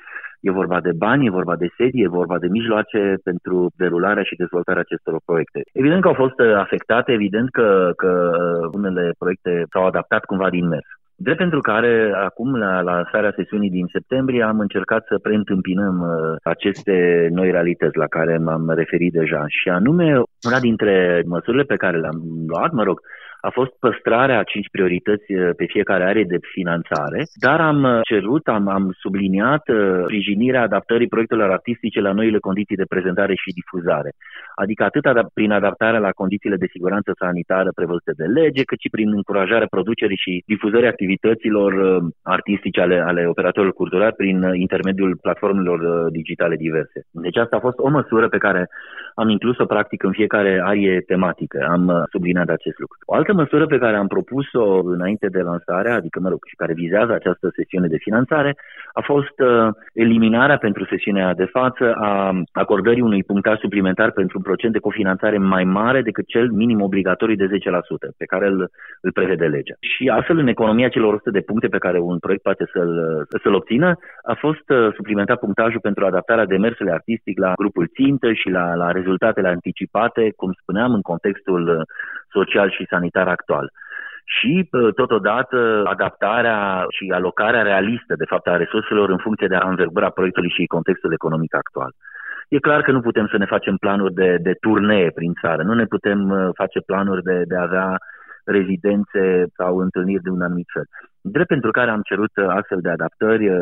E 0.49 0.51
vorba 0.61 0.79
de 0.81 0.93
bani, 1.05 1.27
e 1.27 1.39
vorba 1.41 1.57
de 1.57 1.69
sedii, 1.77 2.05
e 2.05 2.19
vorba 2.21 2.39
de 2.39 2.49
mijloace 2.59 3.01
pentru 3.29 3.57
derularea 3.77 4.23
și 4.23 4.41
dezvoltarea 4.43 4.85
acestor 4.85 5.15
proiecte. 5.25 5.61
Evident 5.73 6.01
că 6.03 6.09
au 6.09 6.15
fost 6.25 6.39
uh, 6.41 6.55
afectate, 6.65 7.13
evident 7.13 7.49
că, 7.51 7.91
că 7.97 8.13
unele 8.73 9.05
proiecte 9.19 9.53
s-au 9.73 9.85
adaptat 9.87 10.25
cumva 10.25 10.51
din 10.51 10.67
mers. 10.69 10.89
Drept 11.17 11.39
pentru 11.39 11.61
care, 11.61 12.13
acum, 12.29 12.57
la, 12.57 12.81
la 12.81 12.97
seara 13.11 13.31
sesiunii 13.37 13.71
din 13.71 13.87
septembrie, 13.93 14.43
am 14.43 14.59
încercat 14.59 15.05
să 15.09 15.19
preîntâmpinăm 15.19 15.97
uh, 16.01 16.37
aceste 16.43 17.29
noi 17.31 17.51
realități 17.51 17.97
la 17.97 18.07
care 18.07 18.39
m-am 18.39 18.71
referit 18.71 19.13
deja. 19.13 19.45
Și 19.49 19.69
anume, 19.69 20.23
una 20.49 20.59
dintre 20.61 21.23
măsurile 21.27 21.63
pe 21.63 21.77
care 21.77 21.97
le-am 21.99 22.21
luat, 22.47 22.73
mă 22.73 22.83
rog, 22.83 23.01
a 23.49 23.51
fost 23.51 23.73
păstrarea 23.87 24.39
a 24.39 24.51
cinci 24.53 24.69
priorități 24.71 25.33
uh, 25.33 25.51
pe 25.57 25.65
fiecare 25.75 26.05
are 26.05 26.25
de 26.25 26.39
finanțare, 26.57 27.21
dar 27.47 27.61
am 27.61 27.83
uh, 27.83 28.01
cerut, 28.11 28.45
am, 28.49 28.69
am 28.69 28.85
subliniat 29.03 29.69
uh, 29.69 30.03
sprijinirea 30.03 30.63
adaptării 30.63 31.13
proiectelor 31.15 31.51
artistice 31.51 32.01
la 32.01 32.13
noile 32.13 32.39
condiții 32.39 32.81
de 32.83 32.91
prezentare 32.95 33.35
și 33.35 33.57
difuzare. 33.61 34.11
Adică 34.55 34.85
atât 34.85 35.05
prin 35.35 35.51
adaptarea 35.51 35.99
la 36.07 36.11
condițiile 36.11 36.57
de 36.57 36.73
siguranță 36.75 37.13
sanitară 37.19 37.71
prevăzute 37.75 38.13
de 38.17 38.25
lege, 38.25 38.63
cât 38.63 38.81
și 38.81 38.95
prin 38.95 39.09
încurajarea 39.13 39.73
producerii 39.77 40.23
și 40.25 40.43
difuzării 40.47 40.93
activităților 40.95 41.73
artistice 42.23 42.81
ale, 42.81 42.99
ale 43.01 43.27
operatorilor 43.27 43.75
culturali 43.75 44.21
prin 44.23 44.37
intermediul 44.53 45.19
platformelor 45.23 46.11
digitale 46.11 46.57
diverse. 46.57 46.99
Deci 47.11 47.37
asta 47.37 47.57
a 47.57 47.65
fost 47.67 47.79
o 47.79 47.89
măsură 47.89 48.29
pe 48.29 48.39
care 48.39 48.69
am 49.15 49.29
inclus-o 49.29 49.65
practic 49.65 50.03
în 50.03 50.13
fiecare 50.13 50.63
arie 50.65 51.01
tematică. 51.01 51.67
Am 51.71 52.07
subliniat 52.11 52.49
acest 52.49 52.79
lucru. 52.79 52.99
O 53.05 53.15
altă 53.15 53.34
măsură 53.35 53.67
pe 53.67 53.79
care 53.79 53.97
am 53.97 54.07
propus-o 54.07 54.81
înainte 54.85 55.29
de 55.29 55.41
lansare, 55.41 55.91
adică, 55.91 56.21
mă 56.21 56.29
rog, 56.29 56.41
și 56.47 56.55
care 56.57 56.73
vizează 56.73 57.12
această 57.12 57.47
sesiune 57.57 57.87
de 57.87 57.97
finanțare, 57.97 58.57
a 58.93 59.00
fost 59.00 59.37
uh, 59.41 59.69
eliminarea 59.93 60.57
pentru 60.57 60.85
sesiunea 60.85 61.35
de 61.35 61.45
față 61.45 61.93
a 61.93 62.41
acordării 62.53 63.09
unui 63.11 63.23
punctaj 63.25 63.59
suplimentar 63.59 64.11
pentru 64.11 64.37
un 64.38 64.43
procent 64.43 64.73
de 64.73 64.79
cofinanțare 64.79 65.38
mai 65.38 65.64
mare 65.64 66.03
decât 66.03 66.26
cel 66.26 66.50
minim 66.50 66.81
obligatoriu 66.83 67.37
de 67.37 67.47
10% 67.47 68.17
pe 68.17 68.25
care 68.25 68.47
îl, 68.47 68.71
îl 69.00 69.12
prevede 69.12 69.47
legea. 69.47 69.75
Și 69.81 70.09
astfel, 70.09 70.38
în 70.38 70.47
economia 70.47 70.88
celor 70.88 71.14
100 71.14 71.31
de 71.31 71.41
puncte 71.41 71.69
pe 71.69 71.79
care 71.79 71.99
un 71.99 72.19
proiect 72.19 72.43
poate 72.43 72.64
să-l, 72.73 73.26
să-l 73.43 73.55
obțină, 73.55 73.99
a 74.23 74.35
fost 74.35 74.71
uh, 74.71 74.93
suplimentat 74.95 75.38
punctajul 75.38 75.81
pentru 75.81 76.05
adaptarea 76.07 76.47
demersului 76.47 76.93
artistic 76.93 77.38
la 77.38 77.53
grupul 77.57 77.91
țintă 77.95 78.33
și 78.33 78.49
la, 78.49 78.75
la 78.75 78.91
rezultatele 78.91 79.49
anticipate, 79.49 80.33
cum 80.37 80.50
spuneam, 80.61 80.93
în 80.93 81.00
contextul 81.00 81.62
uh, 81.69 81.87
social 82.37 82.71
și 82.71 82.87
sanitar 82.91 83.29
actual 83.29 83.67
și 84.25 84.69
totodată 84.95 85.83
adaptarea 85.87 86.87
și 86.97 87.11
alocarea 87.12 87.62
realistă, 87.62 88.14
de 88.17 88.25
fapt, 88.25 88.47
a 88.47 88.57
resurselor 88.57 89.09
în 89.11 89.19
funcție 89.19 89.47
de 89.47 89.55
anvergura 89.55 90.11
proiectului 90.11 90.50
și 90.50 90.67
contextul 90.67 91.12
economic 91.12 91.55
actual. 91.55 91.93
E 92.49 92.59
clar 92.59 92.83
că 92.83 92.91
nu 92.93 93.00
putem 93.00 93.26
să 93.31 93.37
ne 93.37 93.45
facem 93.45 93.76
planuri 93.76 94.14
de, 94.14 94.37
de 94.43 94.53
turnee 94.61 95.11
prin 95.14 95.33
țară, 95.41 95.62
nu 95.62 95.75
ne 95.75 95.85
putem 95.85 96.31
uh, 96.31 96.49
face 96.55 96.81
planuri 96.81 97.23
de, 97.23 97.43
de 97.47 97.57
a 97.57 97.62
avea 97.62 97.99
rezidențe 98.45 99.47
sau 99.57 99.79
întâlniri 99.79 100.23
de 100.23 100.31
un 100.31 100.43
anumit 100.43 100.67
fel. 100.73 100.87
Drept 101.33 101.49
pentru 101.49 101.71
care 101.71 101.90
am 101.90 102.02
cerut 102.04 102.37
uh, 102.37 102.45
astfel 102.49 102.81
de 102.83 102.90
adaptări 102.90 103.49
uh, 103.49 103.59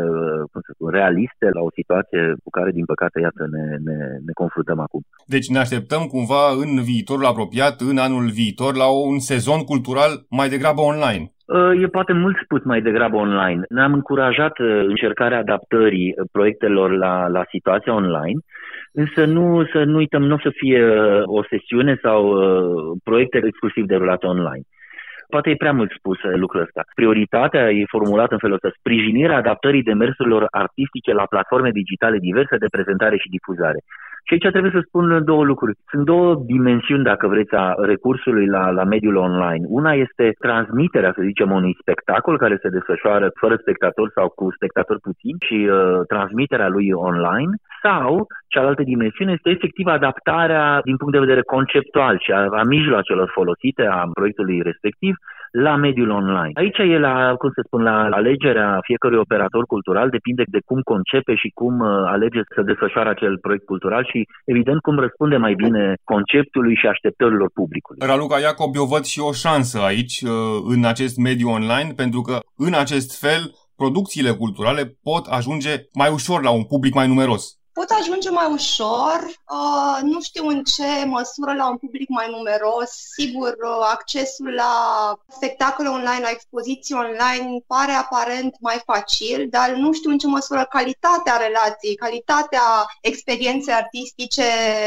cum 0.50 0.60
să 0.66 0.70
spun, 0.74 0.90
realiste 0.90 1.46
la 1.56 1.60
o 1.60 1.70
situație 1.78 2.22
cu 2.44 2.50
care, 2.50 2.70
din 2.70 2.84
păcate, 2.84 3.20
iată, 3.20 3.42
ne, 3.54 3.64
ne, 3.88 3.98
ne 4.26 4.32
confruntăm 4.34 4.78
acum. 4.80 5.02
Deci 5.26 5.48
ne 5.48 5.58
așteptăm 5.58 6.02
cumva 6.14 6.44
în 6.64 6.82
viitorul 6.90 7.30
apropiat, 7.32 7.76
în 7.80 7.98
anul 7.98 8.26
viitor, 8.40 8.72
la 8.76 8.88
un 9.10 9.18
sezon 9.18 9.60
cultural 9.70 10.12
mai 10.38 10.48
degrabă 10.48 10.80
online. 10.80 11.24
Uh, 11.30 11.82
e 11.82 11.96
poate 11.98 12.12
mult 12.12 12.36
spus 12.44 12.62
mai 12.64 12.80
degrabă 12.82 13.16
online. 13.16 13.62
Ne-am 13.68 13.92
încurajat 13.92 14.54
încercarea 14.92 15.38
adaptării 15.38 16.14
proiectelor 16.32 16.90
la, 17.04 17.26
la 17.36 17.42
situația 17.54 17.94
online, 17.94 18.38
însă 18.92 19.24
nu 19.24 19.64
să 19.72 19.80
nu 19.84 19.96
uităm, 19.96 20.22
nu 20.22 20.34
o 20.34 20.44
să 20.46 20.50
fie 20.54 20.82
o 21.38 21.42
sesiune 21.50 21.98
sau 22.02 22.20
proiecte 23.04 23.40
exclusiv 23.44 23.84
derulate 23.86 24.26
online. 24.26 24.64
Poate 25.34 25.50
e 25.50 25.64
prea 25.64 25.78
mult 25.80 25.90
spus 25.98 26.18
uh, 26.22 26.34
lucrul 26.44 26.64
ăsta. 26.66 26.82
Prioritatea 27.00 27.64
e 27.70 27.94
formulată 27.96 28.32
în 28.34 28.42
felul 28.44 28.58
ăsta, 28.58 28.78
sprijinirea 28.78 29.36
adaptării 29.42 29.88
demersurilor 29.90 30.42
artistice 30.50 31.12
la 31.20 31.26
platforme 31.32 31.70
digitale 31.80 32.18
diverse 32.28 32.56
de 32.56 32.72
prezentare 32.76 33.16
și 33.22 33.34
difuzare. 33.36 33.80
Și 34.26 34.32
aici 34.32 34.52
trebuie 34.54 34.76
să 34.76 34.82
spun 34.86 35.24
două 35.24 35.44
lucruri. 35.44 35.78
Sunt 35.90 36.04
două 36.04 36.28
dimensiuni, 36.54 37.08
dacă 37.10 37.24
vreți, 37.28 37.54
a 37.54 37.74
recursului 37.92 38.46
la, 38.46 38.70
la 38.70 38.84
mediul 38.84 39.16
online. 39.16 39.64
Una 39.68 39.92
este 39.92 40.26
transmiterea, 40.38 41.12
să 41.16 41.22
zicem, 41.30 41.50
unui 41.50 41.76
spectacol 41.80 42.38
care 42.38 42.56
se 42.62 42.68
desfășoară 42.76 43.30
fără 43.40 43.56
spectator 43.60 44.10
sau 44.14 44.26
cu 44.28 44.44
spectator 44.58 44.98
puțin 45.08 45.36
și 45.46 45.58
uh, 45.68 46.00
transmiterea 46.12 46.68
lui 46.68 46.86
online 46.92 47.52
sau 47.82 48.26
cealaltă 48.48 48.82
dimensiune 48.82 49.32
este 49.32 49.50
efectiv 49.50 49.86
adaptarea 49.86 50.80
din 50.84 50.96
punct 50.96 51.12
de 51.12 51.24
vedere 51.26 51.42
conceptual 51.42 52.14
și 52.24 52.30
a, 52.32 52.40
a 52.60 52.62
mijloacelor 52.62 53.28
folosite 53.34 53.84
a 53.86 54.08
proiectului 54.12 54.60
respectiv 54.62 55.14
la 55.52 55.76
mediul 55.76 56.10
online. 56.10 56.54
Aici 56.54 56.78
e 56.78 56.98
la, 56.98 57.34
cum 57.38 57.50
să 57.54 57.62
spun, 57.64 57.82
la 57.82 58.08
alegerea 58.10 58.78
fiecărui 58.82 59.18
operator 59.18 59.64
cultural, 59.64 60.08
depinde 60.08 60.42
de 60.46 60.60
cum 60.64 60.80
concepe 60.80 61.34
și 61.34 61.50
cum 61.54 61.80
uh, 61.80 61.88
alege 62.14 62.40
să 62.54 62.62
desfășoare 62.62 63.08
acel 63.08 63.38
proiect 63.38 63.64
cultural 63.64 64.04
și, 64.12 64.28
evident, 64.44 64.80
cum 64.80 64.98
răspunde 64.98 65.36
mai 65.36 65.54
bine 65.54 65.94
conceptului 66.04 66.74
și 66.76 66.86
așteptărilor 66.86 67.50
publicului. 67.54 68.06
Raluca 68.06 68.38
Iacob, 68.38 68.74
eu 68.74 68.84
văd 68.94 69.04
și 69.04 69.20
o 69.20 69.32
șansă 69.32 69.78
aici, 69.90 70.16
uh, 70.20 70.30
în 70.74 70.84
acest 70.84 71.16
mediu 71.16 71.48
online, 71.48 71.90
pentru 71.96 72.20
că, 72.20 72.38
în 72.56 72.74
acest 72.84 73.20
fel, 73.24 73.42
producțiile 73.76 74.32
culturale 74.42 74.82
pot 75.02 75.24
ajunge 75.38 75.72
mai 75.94 76.10
ușor 76.18 76.42
la 76.42 76.50
un 76.50 76.64
public 76.64 76.94
mai 76.94 77.08
numeros 77.08 77.61
pot 77.72 77.90
ajunge 77.90 78.30
mai 78.30 78.52
ușor, 78.52 79.20
uh, 79.26 79.98
nu 80.02 80.20
știu 80.20 80.46
în 80.46 80.62
ce 80.64 81.04
măsură 81.06 81.52
la 81.54 81.68
un 81.68 81.76
public 81.76 82.08
mai 82.08 82.26
numeros. 82.30 82.90
Sigur, 82.90 83.48
uh, 83.48 83.86
accesul 83.92 84.54
la 84.54 84.72
spectacole 85.28 85.88
online, 85.88 86.20
la 86.20 86.30
expoziții 86.30 86.94
online 86.94 87.58
pare 87.66 87.92
aparent 87.92 88.56
mai 88.60 88.82
facil, 88.84 89.46
dar 89.50 89.70
nu 89.70 89.92
știu 89.92 90.10
în 90.10 90.18
ce 90.18 90.26
măsură 90.26 90.66
calitatea 90.70 91.36
relației, 91.36 91.94
calitatea 91.94 92.62
experienței 93.00 93.74
artistice 93.74 94.44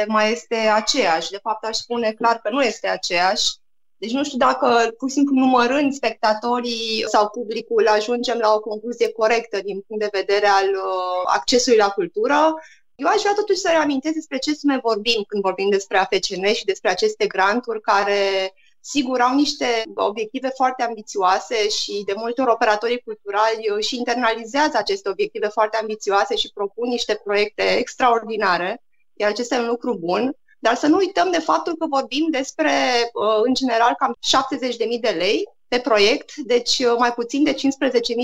mai 0.07 0.31
este 0.31 0.55
aceeași. 0.55 1.31
De 1.31 1.39
fapt, 1.41 1.65
aș 1.65 1.75
spune 1.75 2.11
clar 2.11 2.37
că 2.37 2.49
nu 2.49 2.61
este 2.61 2.87
aceeași. 2.87 3.51
Deci 3.97 4.11
nu 4.11 4.23
știu 4.23 4.37
dacă, 4.37 4.93
pur 4.97 5.09
și 5.09 5.15
simplu, 5.15 5.35
numărând 5.35 5.93
spectatorii 5.93 7.03
sau 7.07 7.29
publicul, 7.29 7.87
ajungem 7.87 8.37
la 8.37 8.53
o 8.53 8.59
concluzie 8.59 9.11
corectă 9.11 9.59
din 9.61 9.83
punct 9.87 10.03
de 10.03 10.19
vedere 10.19 10.47
al 10.47 10.69
uh, 10.69 11.23
accesului 11.25 11.77
la 11.77 11.89
cultură. 11.89 12.53
Eu 12.95 13.07
aș 13.07 13.21
vrea 13.21 13.33
totuși 13.33 13.59
să 13.59 13.69
reamintesc 13.71 14.13
despre 14.13 14.37
ce 14.37 14.53
sume 14.53 14.79
vorbim 14.83 15.23
când 15.27 15.41
vorbim 15.41 15.69
despre 15.69 15.97
AFCN 15.97 16.45
și 16.53 16.65
despre 16.65 16.89
aceste 16.89 17.27
granturi 17.27 17.81
care 17.81 18.53
sigur 18.79 19.19
au 19.19 19.35
niște 19.35 19.83
obiective 19.95 20.49
foarte 20.55 20.83
ambițioase 20.83 21.69
și 21.69 22.03
de 22.05 22.13
multe 22.15 22.41
ori 22.41 22.51
operatorii 22.51 23.01
culturali 23.01 23.69
uh, 23.69 23.83
și 23.83 23.97
internalizează 23.97 24.77
aceste 24.77 25.09
obiective 25.09 25.47
foarte 25.47 25.77
ambițioase 25.77 26.35
și 26.35 26.51
propun 26.53 26.87
niște 26.87 27.21
proiecte 27.23 27.63
extraordinare, 27.77 28.83
iar 29.13 29.29
acesta 29.29 29.55
e 29.55 29.59
un 29.59 29.67
lucru 29.67 29.97
bun. 29.97 30.35
Dar 30.65 30.75
să 30.75 30.87
nu 30.87 30.97
uităm 30.97 31.31
de 31.31 31.39
faptul 31.39 31.75
că 31.75 31.85
vorbim 31.89 32.27
despre, 32.29 32.71
uh, 33.13 33.41
în 33.43 33.53
general, 33.53 33.95
cam 33.97 34.17
70.000 34.19 34.99
de 35.01 35.09
lei 35.17 35.49
pe 35.67 35.79
proiect, 35.79 36.35
deci 36.35 36.79
uh, 36.79 36.95
mai 36.97 37.13
puțin 37.13 37.43
de 37.43 37.53
15.000 37.53 37.59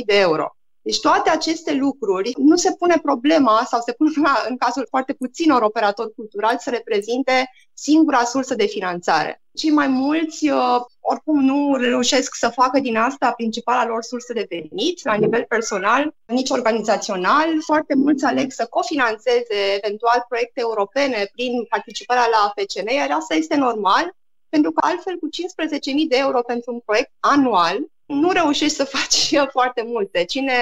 de 0.06 0.20
euro. 0.20 0.56
Deci 0.82 1.00
toate 1.00 1.30
aceste 1.30 1.74
lucruri 1.74 2.32
nu 2.38 2.56
se 2.56 2.72
pune 2.72 3.00
problema 3.02 3.64
sau 3.68 3.82
se 3.82 3.92
pune 3.92 4.12
problema 4.12 4.46
în 4.50 4.58
cazul 4.58 4.86
foarte 4.90 5.14
puținor 5.14 5.62
operatori 5.62 6.14
culturali 6.16 6.58
să 6.60 6.70
reprezinte 6.70 7.50
singura 7.74 8.24
sursă 8.24 8.56
de 8.56 8.66
finanțare. 8.66 9.42
Cei 9.54 9.70
mai 9.70 9.88
mulți 9.88 10.50
uh, 10.50 10.82
oricum 11.12 11.40
nu 11.44 11.76
reușesc 11.76 12.36
să 12.36 12.50
facă 12.50 12.80
din 12.80 12.98
asta 12.98 13.32
principala 13.32 13.86
lor 13.86 14.04
sursă 14.04 14.34
de 14.34 14.48
venit 14.50 15.04
la 15.04 15.14
nivel 15.14 15.46
personal, 15.48 16.14
nici 16.26 16.50
organizațional. 16.50 17.48
Foarte 17.66 17.96
mulți 17.96 18.26
aleg 18.26 18.52
să 18.52 18.66
cofinanțeze 18.70 19.58
eventual 19.84 20.26
proiecte 20.28 20.60
europene 20.60 21.30
prin 21.32 21.66
participarea 21.70 22.28
la 22.32 22.54
FCN, 22.56 22.88
iar 22.88 23.12
asta 23.12 23.36
este 23.36 23.56
normal, 23.56 24.16
pentru 24.50 24.72
că 24.72 24.86
altfel 24.86 25.16
cu 25.18 25.28
15.000 25.28 26.08
de 26.08 26.18
euro 26.18 26.42
pentru 26.42 26.74
un 26.74 26.80
proiect 26.80 27.12
anual 27.20 27.78
nu 28.06 28.32
reușești 28.32 28.76
să 28.76 28.84
faci 28.84 29.34
foarte 29.56 29.84
multe. 29.86 30.26
Cine 30.26 30.54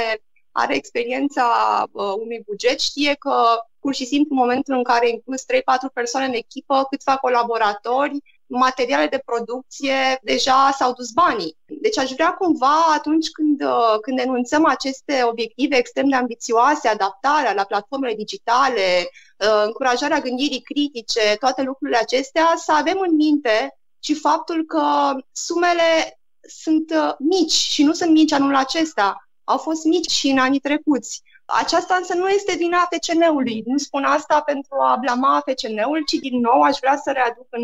are 0.51 0.75
experiența 0.75 1.47
uh, 1.91 2.13
unui 2.23 2.41
buget 2.45 2.79
știe 2.79 3.13
că 3.13 3.33
pur 3.79 3.93
și 3.93 4.05
simplu 4.05 4.35
în 4.35 4.41
momentul 4.41 4.73
în 4.73 4.83
care 4.83 5.09
inclus 5.09 5.41
3-4 5.43 5.45
persoane 5.93 6.25
în 6.25 6.33
echipă, 6.33 6.87
câțiva 6.89 7.15
colaboratori, 7.17 8.17
materiale 8.57 9.07
de 9.07 9.21
producție, 9.25 10.19
deja 10.21 10.71
s-au 10.77 10.93
dus 10.93 11.11
banii. 11.11 11.57
Deci 11.65 11.97
aș 11.97 12.11
vrea 12.11 12.31
cumva 12.31 12.93
atunci 12.95 13.29
când, 13.29 13.61
uh, 13.63 13.99
când 14.01 14.19
enunțăm 14.19 14.65
aceste 14.65 15.23
obiective 15.23 15.77
extrem 15.77 16.09
de 16.09 16.15
ambițioase, 16.15 16.87
adaptarea 16.87 17.53
la 17.53 17.63
platformele 17.63 18.13
digitale, 18.15 19.09
uh, 19.37 19.63
încurajarea 19.65 20.19
gândirii 20.19 20.61
critice, 20.61 21.35
toate 21.39 21.61
lucrurile 21.61 21.97
acestea, 21.97 22.53
să 22.55 22.71
avem 22.71 22.99
în 22.99 23.15
minte 23.15 23.77
și 23.99 24.13
faptul 24.13 24.65
că 24.65 24.83
sumele 25.31 26.19
sunt 26.39 26.91
uh, 26.91 27.13
mici 27.19 27.51
și 27.51 27.83
nu 27.83 27.93
sunt 27.93 28.11
mici 28.11 28.31
anul 28.31 28.55
acesta. 28.55 29.29
Au 29.43 29.57
fost 29.57 29.83
mici 29.83 30.11
și 30.11 30.29
în 30.29 30.37
anii 30.37 30.59
trecuți. 30.59 31.21
Aceasta 31.45 31.95
însă 31.95 32.13
nu 32.13 32.29
este 32.29 32.55
vina 32.55 32.87
FCN-ului. 32.91 33.63
Nu 33.65 33.77
spun 33.77 34.03
asta 34.03 34.41
pentru 34.41 34.75
a 34.79 34.97
blama 35.01 35.43
FCN-ul, 35.45 36.03
ci 36.05 36.13
din 36.13 36.39
nou 36.39 36.61
aș 36.61 36.77
vrea 36.79 36.97
să 37.03 37.11
readuc 37.11 37.47
în 37.49 37.63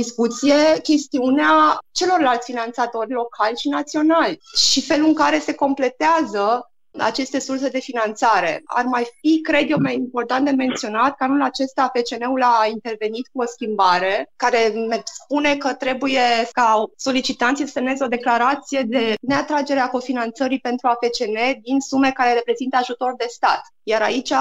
discuție 0.00 0.80
chestiunea 0.82 1.78
celorlalți 1.92 2.50
finanțatori 2.50 3.12
locali 3.12 3.56
și 3.56 3.68
naționali 3.68 4.40
și 4.56 4.80
felul 4.82 5.06
în 5.06 5.14
care 5.14 5.38
se 5.38 5.54
completează 5.54 6.68
aceste 6.98 7.38
surse 7.38 7.68
de 7.68 7.78
finanțare. 7.78 8.62
Ar 8.64 8.84
mai 8.84 9.06
fi, 9.20 9.40
cred 9.40 9.70
eu, 9.70 9.78
mai 9.80 9.94
important 9.94 10.44
de 10.44 10.50
menționat 10.50 11.16
că 11.16 11.24
anul 11.24 11.42
acesta 11.42 11.92
FCN-ul 11.94 12.42
a 12.42 12.66
intervenit 12.66 13.28
cu 13.32 13.42
o 13.42 13.46
schimbare 13.46 14.32
care 14.36 14.72
spune 15.04 15.56
că 15.56 15.72
trebuie 15.72 16.48
ca 16.52 16.84
solicitanții 16.96 17.64
să 17.64 17.70
semneze 17.72 18.04
o 18.04 18.08
declarație 18.08 18.82
de 18.82 19.14
neatragere 19.20 19.80
a 19.80 19.90
cofinanțării 19.90 20.60
pentru 20.60 20.88
AFCN 20.88 21.60
din 21.62 21.80
sume 21.80 22.10
care 22.12 22.32
reprezintă 22.32 22.76
ajutor 22.76 23.14
de 23.16 23.26
stat. 23.28 23.62
Iar 23.82 24.02
aici 24.02 24.32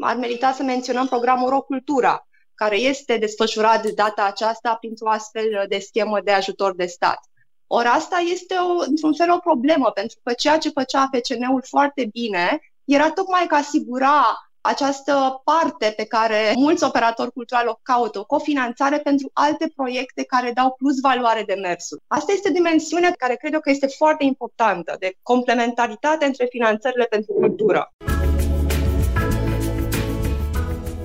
ar 0.00 0.16
merita 0.16 0.52
să 0.52 0.62
menționăm 0.62 1.06
programul 1.06 1.48
Rocultura, 1.48 2.27
care 2.62 2.76
este 2.76 3.16
desfășurat 3.16 3.82
de 3.82 3.92
data 3.94 4.24
aceasta 4.24 4.76
printr-o 4.80 5.10
astfel 5.10 5.64
de 5.68 5.78
schemă 5.78 6.20
de 6.20 6.32
ajutor 6.32 6.74
de 6.74 6.86
stat. 6.86 7.20
Ori 7.66 7.86
asta 7.86 8.16
este, 8.32 8.54
o, 8.54 8.84
într-un 8.88 9.14
fel, 9.14 9.30
o 9.30 9.38
problemă, 9.38 9.90
pentru 9.90 10.18
că 10.22 10.32
ceea 10.32 10.58
ce 10.58 10.76
făcea 10.80 11.10
FCN-ul 11.12 11.62
foarte 11.68 12.08
bine 12.12 12.60
era 12.84 13.10
tocmai 13.10 13.46
că 13.46 13.54
asigura 13.54 14.24
această 14.60 15.42
parte 15.44 15.92
pe 15.96 16.04
care 16.04 16.52
mulți 16.56 16.84
operatori 16.84 17.32
culturali 17.32 17.68
o 17.68 17.78
caută, 17.82 18.18
o 18.18 18.24
cofinanțare 18.24 18.98
pentru 18.98 19.30
alte 19.32 19.72
proiecte 19.76 20.22
care 20.24 20.50
dau 20.54 20.74
plus 20.78 21.00
valoare 21.00 21.42
de 21.46 21.54
mersul. 21.54 22.00
Asta 22.06 22.32
este 22.32 22.52
dimensiunea 22.52 23.12
care 23.18 23.34
cred 23.34 23.52
eu 23.52 23.60
că 23.60 23.70
este 23.70 23.86
foarte 23.86 24.24
importantă, 24.24 24.96
de 24.98 25.12
complementaritate 25.22 26.24
între 26.24 26.46
finanțările 26.50 27.04
pentru 27.04 27.32
cultură. 27.32 27.92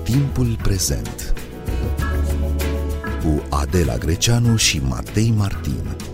Timpul 0.04 0.56
prezent 0.62 1.23
cu 3.24 3.42
Adela 3.50 3.96
Greceanu 3.96 4.56
și 4.56 4.80
Matei 4.88 5.32
Martin. 5.36 6.13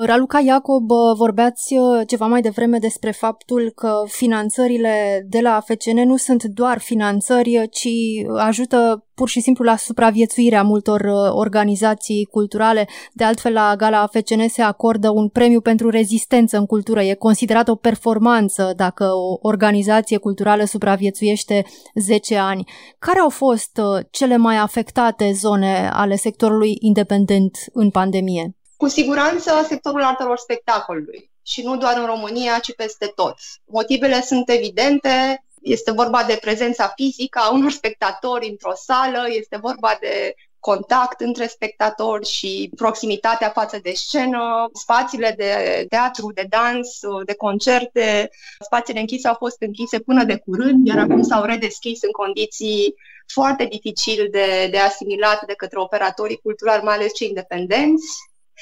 Raluca 0.00 0.40
Iacob, 0.40 0.90
vorbeați 1.16 1.74
uh, 1.74 2.02
ceva 2.06 2.26
mai 2.26 2.40
devreme 2.40 2.78
despre 2.78 3.10
faptul 3.10 3.72
că 3.74 4.02
finanțările 4.06 5.26
de 5.28 5.40
la 5.40 5.60
FCN 5.66 5.98
nu 6.06 6.16
sunt 6.16 6.44
doar 6.44 6.78
finanțări, 6.78 7.68
ci 7.70 7.88
ajută 8.36 9.06
pur 9.14 9.28
și 9.28 9.40
simplu 9.40 9.64
la 9.64 9.76
supraviețuirea 9.76 10.62
multor 10.62 11.00
uh, 11.00 11.30
organizații 11.30 12.24
culturale. 12.24 12.88
De 13.12 13.24
altfel, 13.24 13.52
la 13.52 13.74
Gala 13.76 14.06
FCN 14.06 14.46
se 14.48 14.62
acordă 14.62 15.10
un 15.10 15.28
premiu 15.28 15.60
pentru 15.60 15.90
rezistență 15.90 16.58
în 16.58 16.66
cultură. 16.66 17.02
E 17.02 17.14
considerat 17.14 17.68
o 17.68 17.74
performanță 17.74 18.72
dacă 18.76 19.04
o 19.04 19.38
organizație 19.40 20.16
culturală 20.16 20.64
supraviețuiește 20.64 21.64
10 21.94 22.36
ani. 22.36 22.64
Care 22.98 23.18
au 23.18 23.28
fost 23.28 23.80
uh, 23.82 24.04
cele 24.10 24.36
mai 24.36 24.56
afectate 24.56 25.32
zone 25.32 25.90
ale 25.92 26.16
sectorului 26.16 26.76
independent 26.80 27.56
în 27.72 27.90
pandemie? 27.90 28.57
Cu 28.78 28.88
siguranță 28.88 29.64
sectorul 29.68 30.02
artelor 30.02 30.38
spectacolului 30.38 31.30
și 31.42 31.62
nu 31.62 31.76
doar 31.76 31.96
în 31.96 32.06
România, 32.06 32.58
ci 32.58 32.74
peste 32.74 33.06
tot. 33.14 33.34
Motivele 33.64 34.20
sunt 34.20 34.48
evidente, 34.50 35.44
este 35.62 35.90
vorba 35.90 36.24
de 36.24 36.38
prezența 36.40 36.92
fizică 36.96 37.38
a 37.42 37.52
unor 37.52 37.70
spectatori 37.70 38.48
într-o 38.48 38.72
sală, 38.74 39.24
este 39.28 39.56
vorba 39.56 39.96
de 40.00 40.34
contact 40.58 41.20
între 41.20 41.46
spectatori 41.46 42.26
și 42.26 42.70
proximitatea 42.76 43.50
față 43.50 43.78
de 43.82 43.92
scenă, 43.94 44.68
spațiile 44.72 45.34
de 45.36 45.84
teatru, 45.88 46.32
de 46.32 46.46
dans, 46.48 46.98
de 47.24 47.34
concerte, 47.34 48.30
spațiile 48.64 49.00
închise 49.00 49.28
au 49.28 49.34
fost 49.38 49.56
închise 49.60 49.98
până 49.98 50.24
de 50.24 50.36
curând, 50.36 50.86
iar 50.86 50.98
acum 50.98 51.22
s-au 51.22 51.44
redeschis 51.44 52.02
în 52.02 52.10
condiții 52.10 52.94
foarte 53.26 53.64
dificil 53.64 54.28
de, 54.30 54.68
de 54.70 54.78
asimilat 54.78 55.46
de 55.46 55.54
către 55.54 55.78
operatorii 55.78 56.40
culturali, 56.42 56.82
mai 56.82 56.94
ales 56.94 57.14
cei 57.14 57.28
independenți. 57.28 58.06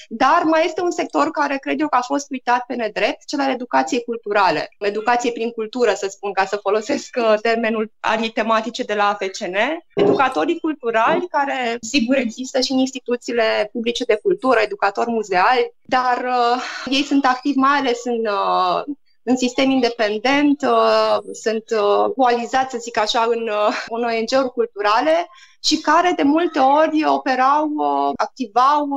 Dar 0.09 0.43
mai 0.45 0.65
este 0.65 0.81
un 0.81 0.91
sector 0.91 1.31
care 1.31 1.57
cred 1.57 1.81
eu 1.81 1.89
că 1.89 1.97
a 1.97 2.03
fost 2.03 2.31
uitat 2.31 2.65
pe 2.67 2.75
nedrept, 2.75 3.25
cel 3.27 3.41
al 3.41 3.51
educației 3.51 4.05
culturale. 4.05 4.69
Educație 4.79 5.33
prin 5.33 5.51
cultură, 5.51 5.95
să 5.95 6.07
spun, 6.11 6.33
ca 6.33 6.45
să 6.45 6.57
folosesc 6.57 7.17
uh, 7.19 7.35
termenul 7.43 7.93
arii 8.01 8.31
tematice 8.31 8.83
de 8.83 8.95
la 8.95 9.09
AFCN. 9.09 9.57
Educatorii 9.95 10.61
culturali, 10.61 11.27
care 11.31 11.77
sigur 11.81 12.17
există 12.17 12.61
și 12.61 12.73
în 12.73 12.79
instituțiile 12.79 13.69
publice 13.73 14.05
de 14.05 14.19
cultură, 14.23 14.61
educatori 14.61 15.11
muzeali, 15.11 15.75
dar 15.83 16.25
uh, 16.25 16.63
ei 16.91 17.03
sunt 17.03 17.25
activi 17.25 17.59
mai 17.59 17.79
ales 17.79 18.01
în 18.05 18.21
uh, 18.27 18.97
în 19.29 19.37
sistem 19.37 19.71
independent, 19.71 20.63
uh, 20.63 21.19
sunt 21.33 21.65
uh, 21.71 22.13
coalizați, 22.17 22.71
să 22.71 22.79
zic 22.79 22.99
așa, 22.99 23.27
în, 23.31 23.49
uh, 23.49 23.85
în 23.89 24.03
ONG-uri 24.03 24.53
culturale 24.53 25.27
și 25.63 25.81
care 25.81 26.13
de 26.17 26.23
multe 26.23 26.59
ori 26.59 27.05
operau, 27.05 27.69
activau 28.17 28.89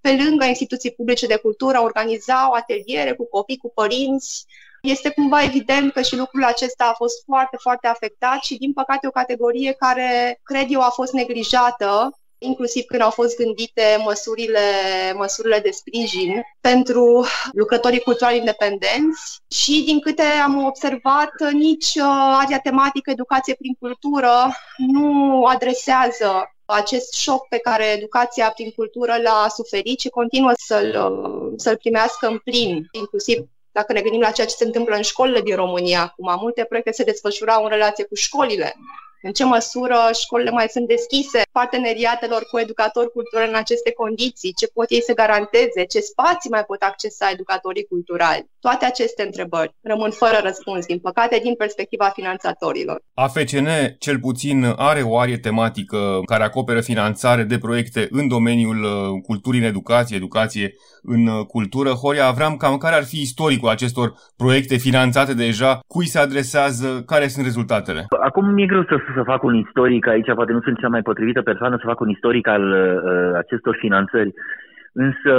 pe 0.00 0.22
lângă 0.24 0.44
instituții 0.44 0.92
publice 0.92 1.26
de 1.26 1.36
cultură, 1.36 1.80
organizau 1.80 2.52
ateliere 2.52 3.12
cu 3.12 3.28
copii, 3.28 3.56
cu 3.56 3.72
părinți, 3.74 4.46
este 4.82 5.10
cumva 5.10 5.42
evident 5.42 5.92
că 5.92 6.02
și 6.02 6.16
lucrul 6.16 6.44
acesta 6.44 6.84
a 6.84 6.94
fost 6.96 7.24
foarte, 7.24 7.56
foarte 7.60 7.86
afectat 7.86 8.42
și, 8.42 8.58
din 8.58 8.72
păcate, 8.72 9.06
o 9.06 9.10
categorie 9.10 9.72
care, 9.72 10.40
cred 10.42 10.66
eu, 10.68 10.80
a 10.80 10.90
fost 10.90 11.12
neglijată 11.12 12.18
inclusiv 12.38 12.84
când 12.84 13.02
au 13.02 13.10
fost 13.10 13.36
gândite 13.36 13.96
măsurile, 14.04 14.60
măsurile 15.14 15.58
de 15.58 15.70
sprijin 15.70 16.42
pentru 16.60 17.26
lucrătorii 17.52 18.00
culturali 18.00 18.38
independenți. 18.38 19.40
Și, 19.48 19.82
din 19.84 20.00
câte 20.00 20.22
am 20.22 20.64
observat, 20.64 21.32
nici 21.52 21.94
uh, 21.94 22.36
aria 22.42 22.58
tematică 22.58 23.10
educație 23.10 23.54
prin 23.54 23.74
cultură 23.78 24.32
nu 24.76 25.44
adresează 25.44 26.50
acest 26.64 27.12
șoc 27.12 27.48
pe 27.48 27.58
care 27.58 27.84
educația 27.84 28.50
prin 28.50 28.70
cultură 28.70 29.16
l-a 29.22 29.46
suferit 29.48 30.00
și 30.00 30.08
continuă 30.08 30.52
să-l, 30.66 30.88
uh, 30.88 31.52
să-l 31.56 31.76
primească 31.76 32.26
în 32.26 32.38
plin, 32.38 32.88
inclusiv 32.90 33.38
dacă 33.72 33.92
ne 33.92 34.00
gândim 34.00 34.20
la 34.20 34.30
ceea 34.30 34.46
ce 34.46 34.54
se 34.54 34.64
întâmplă 34.64 34.96
în 34.96 35.02
școlile 35.02 35.40
din 35.40 35.56
România 35.56 36.02
acum, 36.02 36.38
multe 36.40 36.64
proiecte 36.64 36.92
se 36.92 37.04
desfășurau 37.04 37.62
în 37.62 37.68
relație 37.68 38.04
cu 38.04 38.14
școlile, 38.14 38.74
în 39.22 39.32
ce 39.32 39.44
măsură 39.44 39.98
școlile 40.12 40.50
mai 40.50 40.68
sunt 40.68 40.86
deschise 40.86 41.42
parteneriatelor 41.60 42.42
cu 42.50 42.56
educatori 42.64 43.14
culturali 43.16 43.52
în 43.52 43.62
aceste 43.64 43.90
condiții, 44.02 44.56
ce 44.60 44.66
pot 44.76 44.88
ei 44.96 45.06
să 45.08 45.18
garanteze, 45.22 45.82
ce 45.92 46.00
spații 46.12 46.54
mai 46.56 46.64
pot 46.70 46.80
accesa 46.90 47.34
educatorii 47.36 47.90
culturali. 47.92 48.46
Toate 48.66 48.84
aceste 48.92 49.22
întrebări 49.28 49.74
rămân 49.92 50.10
fără 50.22 50.38
răspuns, 50.48 50.82
din 50.92 51.00
păcate, 51.08 51.36
din 51.46 51.54
perspectiva 51.64 52.08
finanțatorilor. 52.18 52.98
AFCN, 53.24 53.68
cel 54.06 54.18
puțin, 54.26 54.56
are 54.90 55.02
o 55.10 55.18
arie 55.22 55.38
tematică 55.48 55.98
care 56.32 56.44
acoperă 56.44 56.80
finanțare 56.80 57.42
de 57.52 57.58
proiecte 57.66 58.02
în 58.18 58.24
domeniul 58.36 58.80
uh, 58.82 58.90
culturii 59.28 59.60
în 59.60 59.66
educație, 59.72 60.16
educație 60.16 60.66
în 61.14 61.22
uh, 61.26 61.46
cultură. 61.54 61.90
Horia 62.02 62.26
Avram, 62.26 62.54
cam 62.56 62.76
care 62.76 62.96
ar 62.96 63.06
fi 63.12 63.20
istoricul 63.20 63.68
acestor 63.68 64.06
proiecte 64.36 64.76
finanțate 64.76 65.34
deja, 65.34 65.70
cui 65.94 66.06
se 66.14 66.18
adresează, 66.18 66.88
care 67.12 67.26
sunt 67.26 67.44
rezultatele? 67.44 68.00
Acum 68.28 68.44
mi-e 68.54 68.66
greu 68.72 68.84
să, 68.90 68.96
să 69.16 69.22
fac 69.32 69.42
un 69.42 69.54
istoric 69.64 70.06
aici, 70.06 70.34
poate 70.34 70.52
nu 70.52 70.60
sunt 70.60 70.78
cea 70.78 70.94
mai 70.94 71.02
potrivită 71.02 71.42
persoană 71.50 71.76
să 71.76 71.88
fac 71.90 72.00
un 72.00 72.08
istoric 72.08 72.46
al 72.48 72.64
uh, 72.70 73.30
acestor 73.42 73.74
finanțări. 73.84 74.32
Însă 75.04 75.34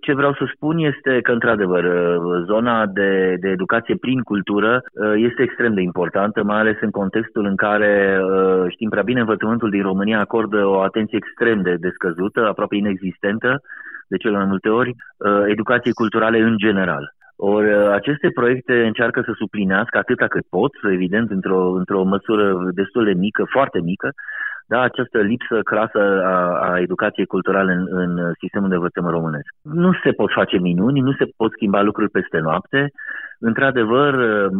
ce 0.00 0.12
vreau 0.14 0.32
să 0.32 0.44
spun 0.54 0.78
este 0.78 1.20
că, 1.20 1.32
într-adevăr, 1.32 1.84
uh, 1.84 2.42
zona 2.44 2.86
de, 2.86 3.36
de 3.40 3.48
educație 3.48 3.96
prin 3.96 4.20
cultură 4.20 4.82
uh, 4.82 5.12
este 5.16 5.42
extrem 5.42 5.74
de 5.74 5.80
importantă, 5.80 6.42
mai 6.42 6.58
ales 6.58 6.76
în 6.80 6.90
contextul 6.90 7.44
în 7.44 7.56
care 7.56 8.20
uh, 8.20 8.64
știm 8.68 8.88
prea 8.88 9.02
bine 9.02 9.20
învățământul 9.20 9.70
din 9.70 9.82
România 9.82 10.20
acordă 10.20 10.66
o 10.66 10.80
atenție 10.80 11.18
extrem 11.22 11.62
de 11.62 11.74
descăzută, 11.74 12.40
aproape 12.46 12.76
inexistentă, 12.76 13.60
de 14.08 14.16
cele 14.16 14.36
mai 14.36 14.46
multe 14.46 14.68
ori, 14.68 14.94
educației 15.46 15.92
culturale 15.92 16.38
în 16.38 16.56
general. 16.56 17.14
Ori 17.36 17.68
aceste 17.74 18.28
proiecte 18.34 18.84
încearcă 18.86 19.20
să 19.24 19.32
suplinească 19.36 19.98
atâta 19.98 20.26
cât 20.26 20.46
pot, 20.50 20.72
evident, 20.92 21.30
într-o, 21.30 21.72
într-o 21.72 22.02
măsură 22.02 22.70
destul 22.74 23.04
de 23.04 23.12
mică, 23.12 23.44
foarte 23.50 23.80
mică, 23.80 24.08
da, 24.66 24.80
această 24.80 25.18
lipsă 25.18 25.60
crasă 25.62 26.02
a, 26.24 26.36
a 26.70 26.80
educației 26.80 27.26
culturale 27.26 27.72
în, 27.72 27.86
în 27.90 28.32
sistemul 28.40 28.68
de 28.68 28.74
învățământ 28.74 29.12
românesc. 29.12 29.50
Nu 29.62 29.90
se 30.04 30.10
pot 30.10 30.30
face 30.32 30.58
minuni, 30.58 31.00
nu 31.00 31.12
se 31.12 31.24
pot 31.36 31.50
schimba 31.52 31.82
lucruri 31.82 32.10
peste 32.10 32.38
noapte, 32.38 32.92
Într-adevăr, 33.38 34.12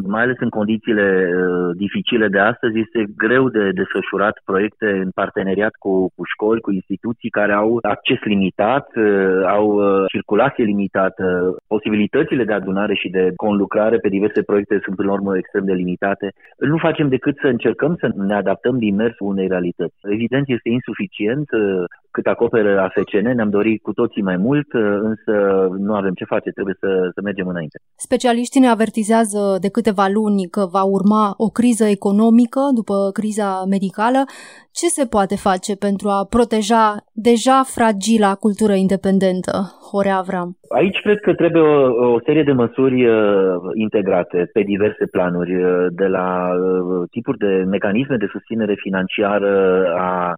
mai 0.07 0.23
ales 0.23 0.37
în 0.39 0.49
condițiile 0.49 1.29
uh, 1.29 1.77
dificile 1.77 2.29
de 2.29 2.39
astăzi, 2.39 2.79
este 2.79 3.05
greu 3.17 3.49
de 3.49 3.71
desfășurat 3.71 4.41
proiecte 4.45 4.87
în 5.05 5.11
parteneriat 5.15 5.75
cu, 5.79 5.93
cu 6.17 6.23
școli, 6.33 6.61
cu 6.61 6.73
instituții 6.73 7.31
care 7.31 7.53
au 7.53 7.79
acces 7.83 8.19
limitat, 8.23 8.87
uh, 8.97 9.43
au 9.47 9.67
uh, 9.69 10.05
circulație 10.13 10.65
limitată, 10.65 11.57
posibilitățile 11.67 12.45
de 12.45 12.53
adunare 12.53 12.95
și 12.95 13.09
de 13.09 13.33
conlucrare 13.37 13.97
pe 13.99 14.09
diverse 14.09 14.43
proiecte 14.43 14.81
sunt, 14.85 14.97
până 14.97 15.09
la 15.09 15.15
urmă, 15.15 15.37
extrem 15.37 15.65
de 15.65 15.73
limitate. 15.73 16.33
Nu 16.59 16.77
facem 16.77 17.09
decât 17.09 17.37
să 17.41 17.47
încercăm 17.47 17.97
să 18.01 18.11
ne 18.15 18.35
adaptăm 18.35 18.79
din 18.79 18.95
mersul 18.95 19.27
unei 19.27 19.49
realități. 19.49 19.96
Evident, 20.03 20.49
este 20.49 20.69
insuficient 20.69 21.49
cât 22.17 22.27
acoperă 22.27 22.81
AFCN, 22.81 23.29
ne-am 23.35 23.51
dorit 23.51 23.83
cu 23.83 23.93
toții 23.93 24.23
mai 24.23 24.37
mult, 24.37 24.69
însă 25.11 25.33
nu 25.79 25.95
avem 25.95 26.15
ce 26.15 26.25
face, 26.25 26.51
trebuie 26.51 26.77
să, 26.81 27.11
să 27.15 27.21
mergem 27.23 27.47
înainte. 27.49 27.79
Specialiștii 27.97 28.61
ne 28.61 28.69
avertizează 28.69 29.57
de 29.61 29.69
câteva 29.69 30.07
luni 30.19 30.49
că 30.57 30.63
va 30.77 30.83
urma 30.83 31.35
o 31.37 31.49
criză 31.49 31.85
economică 31.85 32.61
după 32.75 33.11
criza 33.13 33.65
medicală. 33.69 34.21
Ce 34.81 34.89
se 34.99 35.07
poate 35.07 35.37
face 35.49 35.73
pentru 35.87 36.09
a 36.09 36.27
proteja 36.37 36.85
deja 37.31 37.59
fragila 37.77 38.33
cultură 38.45 38.75
independentă? 38.85 39.55
Horea 39.89 40.17
Avram. 40.17 40.51
Aici 40.81 40.99
cred 41.01 41.19
că 41.21 41.33
trebuie 41.35 41.63
o, 41.63 42.13
o 42.17 42.19
serie 42.27 42.43
de 42.43 42.53
măsuri 42.53 43.07
uh, 43.07 43.15
integrate 43.75 44.51
pe 44.53 44.63
diverse 44.73 45.05
planuri, 45.15 45.55
uh, 45.63 45.87
de 45.91 46.07
la 46.17 46.29
uh, 46.53 47.09
tipuri 47.11 47.39
de 47.39 47.53
mecanisme 47.77 48.17
de 48.17 48.33
susținere 48.35 48.75
financiară 48.87 49.53
a 49.99 50.35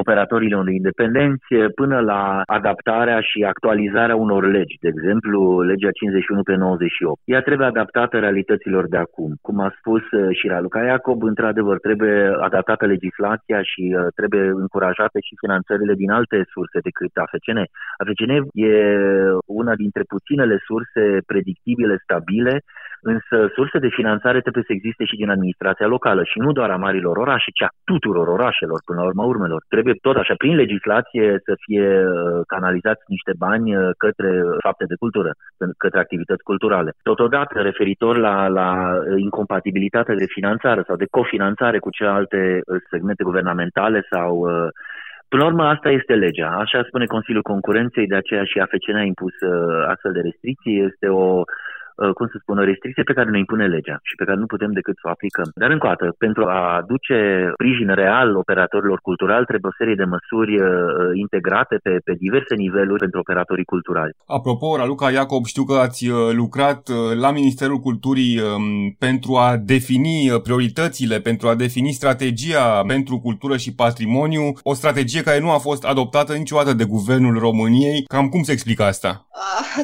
operatorilor 0.00 0.68
independenți 0.68 1.48
până 1.74 1.98
la 2.00 2.42
adaptarea 2.58 3.20
și 3.20 3.38
actualizarea 3.52 4.16
unor 4.16 4.42
legi, 4.56 4.76
de 4.80 4.88
exemplu 4.94 5.60
legea 5.60 5.90
51 5.90 6.42
pe 6.42 6.54
98. 6.54 7.20
Ea 7.24 7.40
trebuie 7.40 7.66
adaptată 7.66 8.18
realităților 8.18 8.88
de 8.88 8.96
acum. 8.96 9.30
Cum 9.46 9.56
a 9.60 9.70
spus 9.78 10.04
uh, 10.10 10.36
și 10.38 10.48
Raluca 10.48 10.80
Iacob, 10.84 11.22
într-adevăr 11.22 11.76
trebuie 11.78 12.18
adaptată 12.48 12.84
legislația 12.86 13.60
și 13.70 13.84
uh, 13.96 14.06
trebuie 14.18 14.44
încurajate 14.64 15.18
și 15.26 15.40
finanțările 15.42 15.94
din 15.94 16.10
alte 16.10 16.38
surse 16.54 16.78
decât 16.88 17.12
AFCN. 17.22 17.58
AFCN 18.00 18.32
e 18.68 18.74
una 19.60 19.74
dintre 19.74 20.02
puținele 20.12 20.56
surse 20.68 21.02
predictibile, 21.26 21.94
stabile, 22.04 22.54
Însă 23.12 23.36
surse 23.56 23.78
de 23.78 23.96
finanțare 23.98 24.40
trebuie 24.40 24.64
să 24.66 24.72
existe 24.72 25.04
și 25.04 25.20
din 25.22 25.30
administrația 25.30 25.86
locală 25.86 26.22
și 26.24 26.38
nu 26.38 26.52
doar 26.52 26.70
a 26.70 26.82
marilor 26.86 27.16
orașe, 27.16 27.50
ci 27.54 27.62
a 27.62 27.74
tuturor 27.84 28.28
orașelor, 28.28 28.78
până 28.84 29.00
la 29.00 29.06
urma 29.06 29.24
urmelor. 29.24 29.60
Trebuie 29.68 29.94
tot 30.06 30.16
așa, 30.16 30.34
prin 30.38 30.54
legislație, 30.54 31.26
să 31.46 31.52
fie 31.64 31.88
uh, 32.04 32.40
canalizați 32.46 33.02
niște 33.06 33.32
bani 33.38 33.76
uh, 33.76 33.90
către 34.04 34.30
fapte 34.66 34.84
de 34.88 34.96
cultură, 35.02 35.30
către 35.78 35.98
activități 36.00 36.42
culturale. 36.42 36.90
Totodată, 37.02 37.54
referitor 37.60 38.16
la, 38.16 38.48
la 38.48 38.68
incompatibilitatea 39.16 40.14
de 40.14 40.32
finanțare 40.36 40.82
sau 40.86 40.96
de 40.96 41.10
cofinanțare 41.10 41.78
cu 41.78 41.90
celelalte 41.90 42.60
segmente 42.90 43.22
guvernamentale 43.24 44.00
sau 44.10 44.30
Până 45.28 45.42
la 45.42 45.48
urmă, 45.48 45.64
asta 45.64 45.90
este 45.90 46.14
legea. 46.14 46.48
Așa 46.48 46.82
spune 46.86 47.06
Consiliul 47.06 47.42
Concurenței, 47.42 48.06
de 48.06 48.16
aceea 48.16 48.44
și 48.44 48.58
AFCN 48.58 48.96
a 48.96 49.02
impus 49.02 49.34
astfel 49.92 50.12
de 50.12 50.20
restricții. 50.20 50.82
Este 50.88 51.08
o 51.08 51.26
Uh, 51.38 51.75
cum 52.18 52.26
să 52.32 52.36
spun, 52.40 52.58
o 52.58 52.68
restricție 52.70 53.02
pe 53.02 53.16
care 53.18 53.30
ne 53.30 53.38
impune 53.38 53.66
legea 53.66 53.96
și 54.08 54.14
pe 54.18 54.24
care 54.24 54.38
nu 54.38 54.46
putem 54.46 54.72
decât 54.78 54.96
să 54.96 55.04
o 55.06 55.10
aplicăm. 55.10 55.48
Dar 55.54 55.70
încă 55.70 55.86
o 55.86 55.88
dată, 55.88 56.06
pentru 56.18 56.42
a 56.56 56.60
aduce 56.80 57.18
sprijin 57.52 57.90
real 58.02 58.36
operatorilor 58.36 58.98
culturali, 59.08 59.48
trebuie 59.50 59.70
o 59.72 59.78
serie 59.80 60.00
de 60.02 60.10
măsuri 60.14 60.52
uh, 60.60 60.68
integrate 61.24 61.76
pe, 61.82 61.92
pe 62.04 62.12
diverse 62.24 62.54
niveluri 62.54 63.04
pentru 63.04 63.18
operatorii 63.20 63.64
culturali. 63.74 64.16
Apropo, 64.26 64.76
Raluca 64.76 65.10
Iacob, 65.10 65.44
știu 65.44 65.64
că 65.64 65.74
ați 65.86 66.02
uh, 66.08 66.16
lucrat 66.40 66.82
la 67.24 67.30
Ministerul 67.30 67.78
Culturii 67.78 68.40
um, 68.40 68.96
pentru 68.98 69.32
a 69.36 69.56
defini 69.56 70.40
prioritățile, 70.42 71.16
pentru 71.20 71.48
a 71.48 71.54
defini 71.54 71.98
strategia 72.00 72.82
pentru 72.86 73.18
cultură 73.18 73.56
și 73.56 73.74
patrimoniu, 73.74 74.44
o 74.62 74.74
strategie 74.74 75.22
care 75.22 75.40
nu 75.40 75.50
a 75.50 75.58
fost 75.58 75.84
adoptată 75.84 76.32
niciodată 76.34 76.72
de 76.72 76.84
Guvernul 76.84 77.38
României. 77.38 78.04
Cam 78.08 78.28
cum 78.28 78.42
se 78.42 78.52
explică 78.52 78.82
asta? 78.82 79.26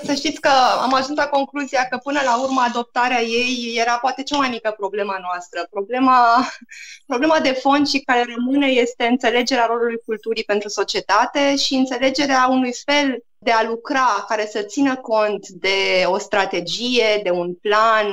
Să 0.08 0.12
știți 0.12 0.40
că 0.40 0.52
am 0.84 0.94
ajuns 0.94 1.16
la 1.22 1.32
concluzia 1.36 1.82
că 1.90 1.96
până 2.02 2.20
la 2.24 2.42
urmă 2.42 2.60
adoptarea 2.68 3.22
ei 3.22 3.76
era 3.80 3.98
poate 3.98 4.22
cea 4.22 4.36
mai 4.36 4.48
mică 4.48 4.74
problema 4.76 5.18
noastră. 5.20 5.66
Problema, 5.70 6.48
problema 7.12 7.40
de 7.40 7.52
fond 7.52 7.88
și 7.88 7.98
care 7.98 8.24
rămâne 8.34 8.66
este 8.66 9.04
înțelegerea 9.04 9.66
rolului 9.66 10.02
culturii 10.06 10.44
pentru 10.44 10.68
societate 10.68 11.56
și 11.56 11.74
înțelegerea 11.74 12.46
unui 12.50 12.72
fel 12.84 13.24
de 13.38 13.50
a 13.50 13.62
lucra, 13.62 14.24
care 14.28 14.46
să 14.46 14.62
țină 14.62 14.96
cont 14.96 15.48
de 15.48 16.04
o 16.06 16.18
strategie, 16.18 17.20
de 17.22 17.30
un 17.30 17.54
plan, 17.54 18.06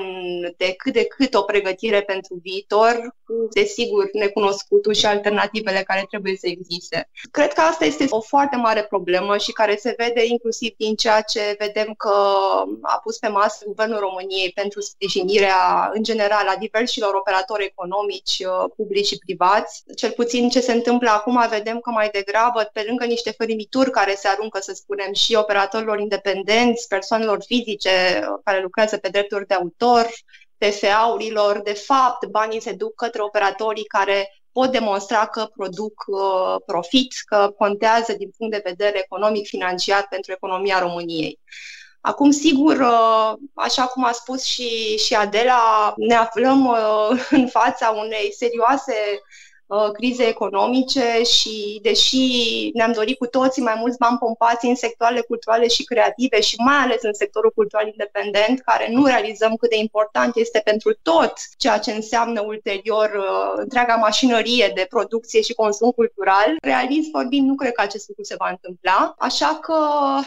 de 0.57 0.73
cât 0.77 0.93
de 0.93 1.05
cât 1.05 1.33
o 1.33 1.41
pregătire 1.41 2.01
pentru 2.01 2.39
viitor, 2.41 3.15
desigur 3.51 4.09
necunoscutul 4.13 4.93
și 4.93 5.05
alternativele 5.05 5.83
care 5.83 6.05
trebuie 6.09 6.35
să 6.39 6.47
existe. 6.47 7.09
Cred 7.31 7.53
că 7.53 7.61
asta 7.61 7.85
este 7.85 8.05
o 8.09 8.21
foarte 8.21 8.55
mare 8.55 8.83
problemă 8.83 9.37
și 9.37 9.51
care 9.51 9.75
se 9.75 9.95
vede 9.97 10.25
inclusiv 10.25 10.73
din 10.77 10.95
ceea 10.95 11.21
ce 11.21 11.55
vedem 11.59 11.93
că 11.97 12.13
a 12.81 12.99
pus 13.03 13.17
pe 13.17 13.27
masă 13.27 13.63
Guvernul 13.65 13.99
României 13.99 14.51
pentru 14.51 14.81
sprijinirea, 14.81 15.91
în 15.93 16.03
general, 16.03 16.47
a 16.47 16.55
diversilor 16.55 17.13
operatori 17.13 17.65
economici, 17.65 18.37
uh, 18.39 18.71
publici 18.75 19.05
și 19.05 19.17
privați. 19.17 19.83
Cel 19.95 20.11
puțin 20.11 20.49
ce 20.49 20.59
se 20.59 20.71
întâmplă 20.71 21.09
acum, 21.09 21.45
vedem 21.49 21.79
că 21.79 21.89
mai 21.89 22.09
degrabă, 22.11 22.69
pe 22.73 22.83
lângă 22.87 23.05
niște 23.05 23.31
fărimituri 23.31 23.91
care 23.91 24.15
se 24.15 24.27
aruncă, 24.27 24.59
să 24.61 24.73
spunem, 24.73 25.13
și 25.13 25.35
operatorilor 25.35 25.99
independenți, 25.99 26.87
persoanelor 26.87 27.43
fizice 27.45 27.89
care 28.43 28.61
lucrează 28.61 28.97
pe 28.97 29.09
drepturi 29.09 29.47
de 29.47 29.53
autor, 29.53 30.07
PFA-urilor. 30.59 31.61
De 31.61 31.73
fapt, 31.73 32.25
banii 32.25 32.61
se 32.61 32.71
duc 32.71 32.95
către 32.95 33.21
operatorii 33.21 33.85
care 33.85 34.33
pot 34.51 34.71
demonstra 34.71 35.25
că 35.25 35.49
produc 35.55 36.03
uh, 36.07 36.55
profit, 36.65 37.13
că 37.25 37.53
contează 37.57 38.13
din 38.13 38.31
punct 38.37 38.53
de 38.53 38.61
vedere 38.65 38.99
economic-financiar 39.03 40.07
pentru 40.09 40.31
economia 40.31 40.79
României. 40.79 41.39
Acum, 42.01 42.31
sigur, 42.31 42.79
uh, 42.79 43.33
așa 43.53 43.85
cum 43.85 44.03
a 44.03 44.11
spus 44.11 44.43
și, 44.43 44.97
și 44.97 45.15
Adela, 45.15 45.93
ne 45.97 46.15
aflăm 46.15 46.65
uh, 46.65 47.27
în 47.39 47.47
fața 47.47 47.89
unei 47.89 48.33
serioase 48.33 48.93
Uh, 48.93 49.48
crize 49.93 50.23
economice 50.23 51.21
și 51.23 51.79
deși 51.81 52.17
ne-am 52.73 52.91
dorit 52.91 53.17
cu 53.17 53.25
toții 53.25 53.61
mai 53.61 53.75
mulți 53.79 53.97
bani 53.97 54.17
pompați 54.17 54.65
în 54.65 54.75
sectoarele 54.75 55.21
culturale 55.21 55.67
și 55.67 55.83
creative 55.83 56.41
și 56.41 56.55
mai 56.57 56.75
ales 56.75 57.01
în 57.01 57.13
sectorul 57.13 57.51
cultural 57.55 57.87
independent, 57.87 58.59
care 58.59 58.87
nu 58.91 59.05
realizăm 59.05 59.55
cât 59.55 59.69
de 59.69 59.77
important 59.77 60.35
este 60.35 60.61
pentru 60.63 60.97
tot 61.01 61.33
ceea 61.57 61.77
ce 61.77 61.91
înseamnă 61.91 62.41
ulterior 62.41 63.11
uh, 63.17 63.53
întreaga 63.55 63.95
mașinărie 63.95 64.71
de 64.75 64.85
producție 64.89 65.41
și 65.41 65.53
consum 65.53 65.91
cultural, 65.91 66.55
realist 66.61 67.11
vorbind, 67.11 67.47
nu 67.47 67.55
cred 67.55 67.71
că 67.71 67.81
acest 67.81 68.07
lucru 68.07 68.23
se 68.23 68.35
va 68.37 68.49
întâmpla. 68.49 69.15
Așa 69.17 69.59
că 69.61 69.77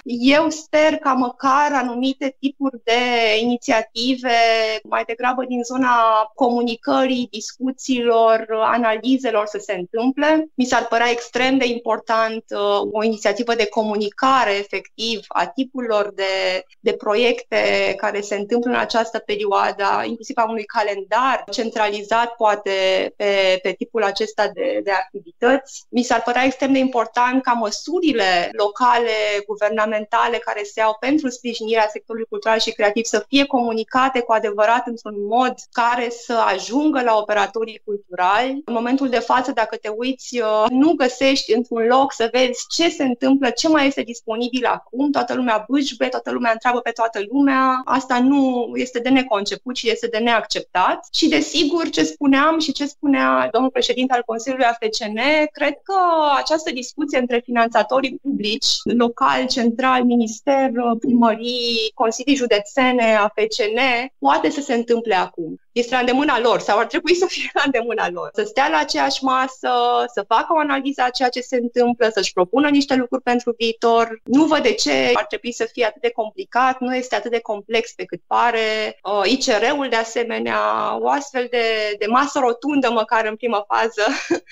eu 0.05 0.49
sper 0.49 0.97
ca 0.97 1.13
măcar 1.13 1.73
anumite 1.73 2.37
tipuri 2.41 2.81
de 2.85 3.01
inițiative, 3.41 4.39
mai 4.85 5.03
degrabă 5.07 5.45
din 5.45 5.63
zona 5.63 5.95
comunicării, 6.35 7.29
discuțiilor, 7.31 8.47
analize 8.51 9.31
proiectelor 9.33 9.47
să 9.47 9.59
se 9.59 9.73
întâmple. 9.73 10.49
Mi 10.55 10.65
s-ar 10.65 10.87
părea 10.87 11.11
extrem 11.11 11.59
de 11.59 11.67
important 11.67 12.45
uh, 12.49 12.81
o 12.93 13.05
inițiativă 13.05 13.55
de 13.55 13.67
comunicare 13.67 14.53
efectiv 14.59 15.21
a 15.29 15.47
tipurilor 15.47 16.13
de, 16.15 16.65
de 16.81 16.93
proiecte 16.93 17.95
care 17.97 18.21
se 18.21 18.35
întâmplă 18.35 18.71
în 18.71 18.77
această 18.77 19.19
perioadă, 19.19 19.85
inclusiv 20.05 20.37
a 20.39 20.49
unui 20.49 20.65
calendar 20.65 21.45
centralizat 21.51 22.35
poate 22.37 22.71
pe, 23.17 23.59
pe 23.63 23.73
tipul 23.73 24.03
acesta 24.03 24.51
de, 24.55 24.81
de 24.85 24.91
activități. 24.91 25.85
Mi 25.89 26.03
s-ar 26.03 26.23
părea 26.23 26.45
extrem 26.45 26.73
de 26.73 26.79
important 26.79 27.43
ca 27.43 27.53
măsurile 27.53 28.51
locale, 28.53 29.17
guvernamentale 29.47 30.37
care 30.37 30.63
se 30.63 30.81
iau 30.81 30.97
pentru 31.01 31.29
sprijinirea 31.29 31.89
sectorului 31.93 32.27
cultural 32.29 32.59
și 32.59 32.73
creativ 32.73 33.05
să 33.05 33.25
fie 33.29 33.45
comunicate 33.45 34.21
cu 34.21 34.33
adevărat 34.33 34.87
într-un 34.87 35.27
mod 35.27 35.55
care 35.73 36.11
să 36.11 36.35
ajungă 36.55 37.03
la 37.03 37.17
operatorii 37.17 37.83
culturali. 37.85 38.63
În 38.65 38.73
momentul 38.75 39.09
de 39.09 39.19
față, 39.27 39.53
dacă 39.53 39.77
te 39.77 39.89
uiți, 39.89 40.41
uh, 40.41 40.65
nu 40.71 40.93
găsești 40.93 41.55
într-un 41.55 41.87
loc 41.87 42.13
să 42.13 42.29
vezi 42.33 42.65
ce 42.69 42.89
se 42.89 43.05
întâmplă, 43.05 43.51
ce 43.51 43.69
mai 43.69 43.87
este 43.87 44.03
disponibil 44.03 44.65
acum, 44.65 45.11
toată 45.11 45.35
lumea 45.35 45.65
bâșbe, 45.69 46.07
toată 46.07 46.31
lumea 46.31 46.53
întreabă 46.53 46.81
pe 46.81 46.91
toată 46.91 47.21
lumea. 47.31 47.81
Asta 47.85 48.21
nu 48.21 48.71
este 48.75 48.99
de 48.99 49.09
neconceput 49.09 49.77
și 49.77 49.91
este 49.91 50.07
de 50.07 50.19
neacceptat. 50.19 51.09
Și 51.13 51.29
desigur, 51.29 51.91
ce 51.91 52.03
spuneam 52.03 52.59
și 52.59 52.73
ce 52.73 52.87
spunea 52.87 53.49
domnul 53.53 53.71
președinte 53.71 54.15
al 54.15 54.23
Consiliului 54.27 54.67
AFCN, 54.67 55.19
cred 55.53 55.75
că 55.83 55.95
această 56.37 56.73
discuție 56.73 57.19
între 57.19 57.41
finanțatorii 57.45 58.19
publici, 58.23 58.67
local, 58.85 59.47
central, 59.47 60.05
minister, 60.05 60.71
primării, 61.01 61.91
consilii 61.95 62.35
județene, 62.35 63.17
AFCN, 63.17 63.79
poate 64.19 64.51
să 64.51 64.61
se 64.61 64.75
întâmple 64.75 65.15
acum 65.15 65.61
este 65.73 65.95
la 65.95 66.01
îndemâna 66.01 66.41
lor 66.41 66.61
sau 66.61 66.79
ar 66.79 66.87
trebui 66.87 67.15
să 67.15 67.27
fie 67.29 67.51
la 67.55 67.63
îndemâna 67.65 68.11
lor. 68.11 68.31
Să 68.35 68.43
stea 68.43 68.69
la 68.69 68.79
aceeași 68.79 69.25
masă, 69.25 69.71
să 70.15 70.25
facă 70.29 70.47
o 70.53 70.59
analiză 70.59 71.03
a 71.03 71.11
ceea 71.11 71.29
ce 71.29 71.41
se 71.41 71.57
întâmplă, 71.57 72.09
să-și 72.13 72.33
propună 72.33 72.69
niște 72.69 72.95
lucruri 72.95 73.23
pentru 73.23 73.55
viitor. 73.59 74.21
Nu 74.25 74.45
văd 74.45 74.63
de 74.63 74.73
ce 74.73 75.11
ar 75.15 75.27
trebui 75.27 75.53
să 75.53 75.69
fie 75.73 75.85
atât 75.85 76.03
de 76.03 76.11
complicat, 76.11 76.81
nu 76.81 76.97
este 76.97 77.15
atât 77.15 77.31
de 77.31 77.41
complex 77.41 77.93
pe 77.93 78.05
cât 78.05 78.21
pare. 78.27 78.99
Uh, 79.03 79.31
ICR-ul, 79.31 79.87
de 79.91 79.97
asemenea, 79.97 80.59
o 81.01 81.09
astfel 81.09 81.47
de, 81.51 81.97
de 81.99 82.07
masă 82.07 82.39
rotundă, 82.39 82.91
măcar 82.91 83.27
în 83.27 83.37
primă 83.37 83.65
fază, 83.69 84.05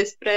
despre 0.00 0.32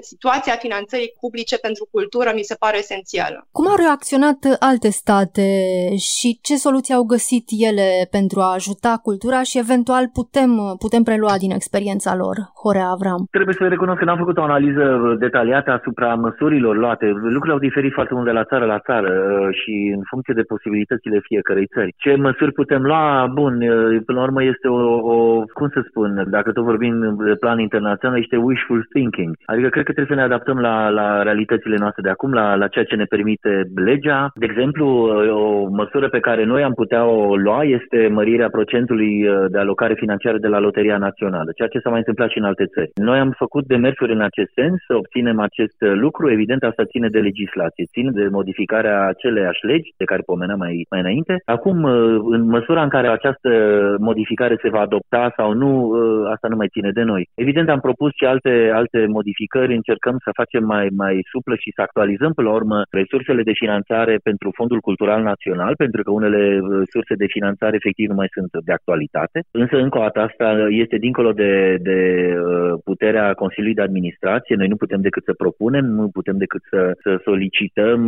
situația 0.00 0.56
finanțării 0.56 1.14
publice 1.20 1.58
pentru 1.58 1.88
cultură, 1.90 2.32
mi 2.34 2.42
se 2.42 2.54
pare 2.54 2.78
esențială. 2.78 3.48
Cum 3.52 3.68
au 3.68 3.76
reacționat 3.76 4.36
alte 4.58 4.90
state 4.90 5.46
și 5.96 6.38
ce 6.42 6.56
soluții 6.56 6.94
au 6.94 7.02
găsit 7.02 7.44
ele 7.48 8.08
pentru 8.10 8.40
a 8.40 8.52
ajuta 8.52 9.00
cultura 9.02 9.42
și 9.42 9.58
eventual 9.58 9.76
eventual 9.78 10.04
putem, 10.20 10.50
putem 10.84 11.02
prelua 11.08 11.34
din 11.44 11.52
experiența 11.58 12.12
lor, 12.22 12.36
Horea 12.62 12.88
Avram? 12.94 13.22
Trebuie 13.36 13.58
să 13.58 13.64
recunosc 13.74 13.98
că 13.98 14.04
n-am 14.04 14.22
făcut 14.24 14.38
o 14.38 14.48
analiză 14.50 14.84
detaliată 15.24 15.70
asupra 15.78 16.10
măsurilor 16.14 16.74
luate. 16.76 17.06
Lucrurile 17.34 17.56
au 17.56 17.66
diferit 17.68 17.92
foarte 17.98 18.14
mult 18.14 18.26
de 18.26 18.36
la 18.38 18.48
țară 18.50 18.64
la 18.74 18.78
țară 18.88 19.12
uh, 19.18 19.48
și 19.60 19.74
în 19.96 20.02
funcție 20.10 20.34
de 20.40 20.48
posibilitățile 20.52 21.18
fiecarei 21.28 21.72
țări. 21.74 21.94
Ce 22.04 22.12
măsuri 22.26 22.52
putem 22.60 22.82
lua? 22.90 23.04
Bun, 23.40 23.54
uh, 23.62 24.00
până 24.06 24.18
la 24.18 24.26
urmă 24.28 24.42
este 24.52 24.66
o, 24.68 24.80
o 25.14 25.16
cum 25.58 25.68
să 25.76 25.80
spun, 25.88 26.10
dacă 26.36 26.48
tot 26.52 26.64
vorbim 26.64 26.94
de 27.28 27.34
plan 27.44 27.58
internațional, 27.58 28.18
este 28.18 28.36
wishful 28.36 28.86
thinking. 28.94 29.30
Adică 29.52 29.68
cred 29.68 29.84
că 29.84 29.92
trebuie 29.92 30.14
să 30.14 30.20
ne 30.20 30.28
adaptăm 30.28 30.58
la, 30.68 30.88
la 30.88 31.08
realitățile 31.22 31.76
noastre 31.78 32.02
de 32.02 32.14
acum, 32.14 32.32
la, 32.32 32.46
la 32.54 32.68
ceea 32.68 32.84
ce 32.90 32.96
ne 32.96 33.12
permite 33.14 33.52
legea. 33.74 34.20
De 34.34 34.46
exemplu, 34.50 34.86
uh, 34.86 35.30
o 35.44 35.68
măsură 35.80 36.06
pe 36.08 36.24
care 36.28 36.44
noi 36.44 36.62
am 36.62 36.74
putea 36.82 37.02
o 37.04 37.36
lua 37.36 37.62
este 37.62 38.08
mărirea 38.18 38.48
procentului 38.48 39.12
de 39.50 39.58
alocare 39.68 39.94
financiară 40.04 40.38
de 40.38 40.52
la 40.54 40.64
Loteria 40.66 40.98
Națională, 41.08 41.50
ceea 41.56 41.72
ce 41.72 41.82
s-a 41.82 41.90
mai 41.94 42.02
întâmplat 42.02 42.30
și 42.30 42.40
în 42.42 42.48
alte 42.50 42.66
țări. 42.74 42.90
Noi 43.10 43.18
am 43.24 43.32
făcut 43.42 43.64
demersuri 43.74 44.16
în 44.18 44.24
acest 44.30 44.50
sens 44.60 44.76
să 44.88 44.92
obținem 45.02 45.38
acest 45.48 45.78
lucru. 46.04 46.24
Evident, 46.36 46.62
asta 46.62 46.90
ține 46.92 47.08
de 47.16 47.26
legislație, 47.28 47.92
ține 47.94 48.10
de 48.18 48.24
modificarea 48.38 48.96
aceleiași 49.12 49.66
legi 49.70 49.94
de 50.00 50.08
care 50.10 50.28
pomeneam 50.30 50.58
mai, 50.64 50.74
mai 50.92 51.00
înainte. 51.04 51.34
Acum, 51.56 51.76
în 52.34 52.42
măsura 52.56 52.82
în 52.82 52.94
care 52.96 53.08
această 53.08 53.50
modificare 54.08 54.56
se 54.62 54.72
va 54.74 54.80
adopta 54.80 55.32
sau 55.38 55.48
nu, 55.62 55.70
asta 56.34 56.48
nu 56.48 56.56
mai 56.56 56.72
ține 56.74 56.90
de 56.98 57.04
noi. 57.12 57.22
Evident, 57.44 57.68
am 57.68 57.80
propus 57.88 58.10
și 58.18 58.24
alte, 58.32 58.70
alte 58.80 59.00
modificări, 59.16 59.78
încercăm 59.80 60.16
să 60.24 60.30
facem 60.40 60.64
mai, 60.64 60.86
mai 61.02 61.14
suplă 61.32 61.54
și 61.62 61.70
să 61.76 61.80
actualizăm, 61.82 62.32
până 62.32 62.48
la 62.48 62.54
urmă, 62.60 62.78
resursele 63.00 63.42
de 63.42 63.58
finanțare 63.62 64.14
pentru 64.28 64.48
Fondul 64.58 64.80
Cultural 64.88 65.22
Național, 65.22 65.72
pentru 65.84 66.02
că 66.02 66.10
unele 66.10 66.40
surse 66.94 67.14
de 67.22 67.26
finanțare 67.36 67.74
efectiv 67.80 68.06
nu 68.08 68.20
mai 68.20 68.30
sunt 68.36 68.50
de 68.68 68.72
actualitate. 68.78 69.38
Însă, 69.62 69.76
încă 69.76 69.98
o 69.98 70.00
dată, 70.00 70.20
asta 70.20 70.66
este 70.68 70.96
dincolo 70.96 71.32
de, 71.32 71.76
de 71.80 71.98
puterea 72.84 73.32
Consiliului 73.32 73.74
de 73.74 73.82
Administrație. 73.82 74.56
Noi 74.56 74.68
nu 74.68 74.76
putem 74.76 75.00
decât 75.00 75.24
să 75.24 75.32
propunem, 75.32 75.84
nu 75.84 76.08
putem 76.08 76.36
decât 76.36 76.62
să, 76.70 76.92
să 77.02 77.20
solicităm, 77.24 78.00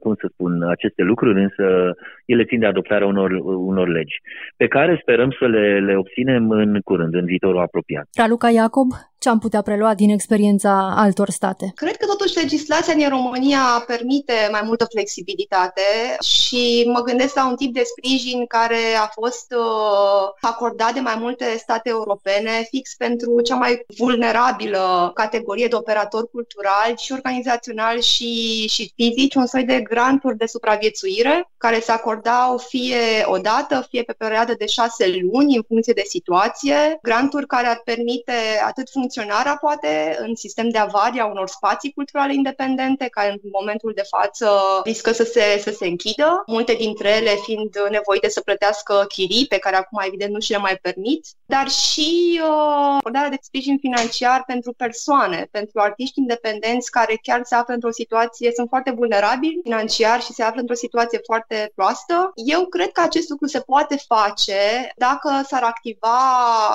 cum 0.00 0.14
să 0.20 0.26
spun, 0.32 0.62
aceste 0.62 1.02
lucruri, 1.02 1.42
însă 1.42 1.94
ele 2.32 2.44
țin 2.44 2.60
de 2.60 2.66
adoptarea 2.66 3.06
unor, 3.06 3.30
unor 3.70 3.88
legi, 3.88 4.16
pe 4.56 4.68
care 4.68 4.98
sperăm 5.02 5.30
să 5.38 5.46
le, 5.46 5.80
le 5.80 5.96
obținem 5.96 6.50
în 6.50 6.80
curând, 6.84 7.14
în 7.14 7.24
viitorul 7.24 7.60
apropiat. 7.60 8.06
Raluca 8.16 8.50
Iacob, 8.50 8.88
ce 9.18 9.28
am 9.28 9.38
putea 9.38 9.62
prelua 9.62 9.94
din 9.94 10.10
experiența 10.10 10.94
altor 10.96 11.28
state? 11.28 11.72
Cred 11.74 11.96
că 11.96 12.06
totuși 12.06 12.36
legislația 12.36 12.94
din 12.94 13.08
România 13.08 13.84
permite 13.86 14.32
mai 14.50 14.60
multă 14.64 14.84
flexibilitate 14.90 15.86
și 16.24 16.90
mă 16.94 17.00
gândesc 17.00 17.34
la 17.34 17.48
un 17.48 17.56
tip 17.56 17.72
de 17.74 17.82
sprijin 17.84 18.46
care 18.46 18.82
a 19.04 19.08
fost 19.20 19.54
uh, 19.56 20.24
acordat 20.40 20.92
de 20.94 21.00
mai 21.00 21.16
multe 21.18 21.44
state 21.56 21.88
europene 21.88 22.50
fix 22.70 22.94
pentru 22.94 23.40
cea 23.40 23.54
mai 23.54 23.84
vulnerabilă 23.98 25.10
categorie 25.14 25.66
de 25.66 25.76
operatori 25.76 26.30
culturali 26.30 26.94
și 26.96 27.12
organizaționali 27.12 28.02
și, 28.02 28.30
și 28.68 28.92
fizici, 28.94 29.34
un 29.34 29.46
soi 29.46 29.64
de 29.64 29.80
granturi 29.80 30.36
de 30.36 30.46
supraviețuire 30.46 31.50
care 31.56 31.78
se 31.78 31.92
acordau 32.18 32.58
fie 32.58 33.24
o 33.24 33.38
dată, 33.38 33.86
fie 33.88 34.02
pe 34.02 34.12
perioadă 34.12 34.54
de 34.58 34.66
șase 34.66 35.06
luni 35.32 35.56
în 35.56 35.62
funcție 35.68 35.92
de 35.92 36.02
situație, 36.04 36.98
granturi 37.02 37.46
care 37.46 37.66
ar 37.66 37.80
permite 37.84 38.32
atât 38.66 38.90
funcționarea, 38.90 39.56
poate, 39.60 40.16
în 40.20 40.34
sistem 40.34 40.68
de 40.68 40.78
avarie 40.78 41.20
a 41.20 41.26
unor 41.26 41.48
spații 41.48 41.92
culturale 41.92 42.34
independente, 42.34 43.08
care 43.08 43.30
în 43.30 43.50
momentul 43.52 43.92
de 43.94 44.02
față 44.08 44.48
riscă 44.84 45.12
să 45.12 45.24
se, 45.24 45.58
să 45.60 45.70
se 45.70 45.86
închidă, 45.86 46.42
multe 46.46 46.72
dintre 46.74 47.08
ele 47.08 47.34
fiind 47.44 47.76
nevoite 47.90 48.28
să 48.28 48.40
plătească 48.40 49.04
chirii, 49.08 49.46
pe 49.46 49.58
care 49.58 49.76
acum, 49.76 50.02
evident, 50.06 50.32
nu 50.32 50.40
și 50.40 50.50
le 50.50 50.58
mai 50.58 50.76
permit, 50.82 51.26
dar 51.48 51.68
și 51.68 52.40
uh, 52.42 52.96
acordarea 52.98 53.28
de 53.28 53.38
sprijin 53.40 53.78
financiar 53.78 54.42
pentru 54.46 54.72
persoane, 54.72 55.48
pentru 55.50 55.80
artiști 55.80 56.18
independenți 56.18 56.90
care 56.90 57.18
chiar 57.22 57.40
se 57.44 57.54
află 57.54 57.74
într-o 57.74 57.90
situație, 57.90 58.52
sunt 58.54 58.68
foarte 58.68 58.90
vulnerabili 58.90 59.60
financiar 59.62 60.20
și 60.20 60.32
se 60.32 60.42
află 60.42 60.60
într-o 60.60 60.74
situație 60.74 61.20
foarte 61.24 61.72
proastă. 61.74 62.32
Eu 62.34 62.66
cred 62.66 62.90
că 62.92 63.00
acest 63.00 63.28
lucru 63.28 63.46
se 63.46 63.60
poate 63.60 63.96
face 64.06 64.92
dacă 64.96 65.42
s-ar 65.46 65.62
activa 65.62 66.18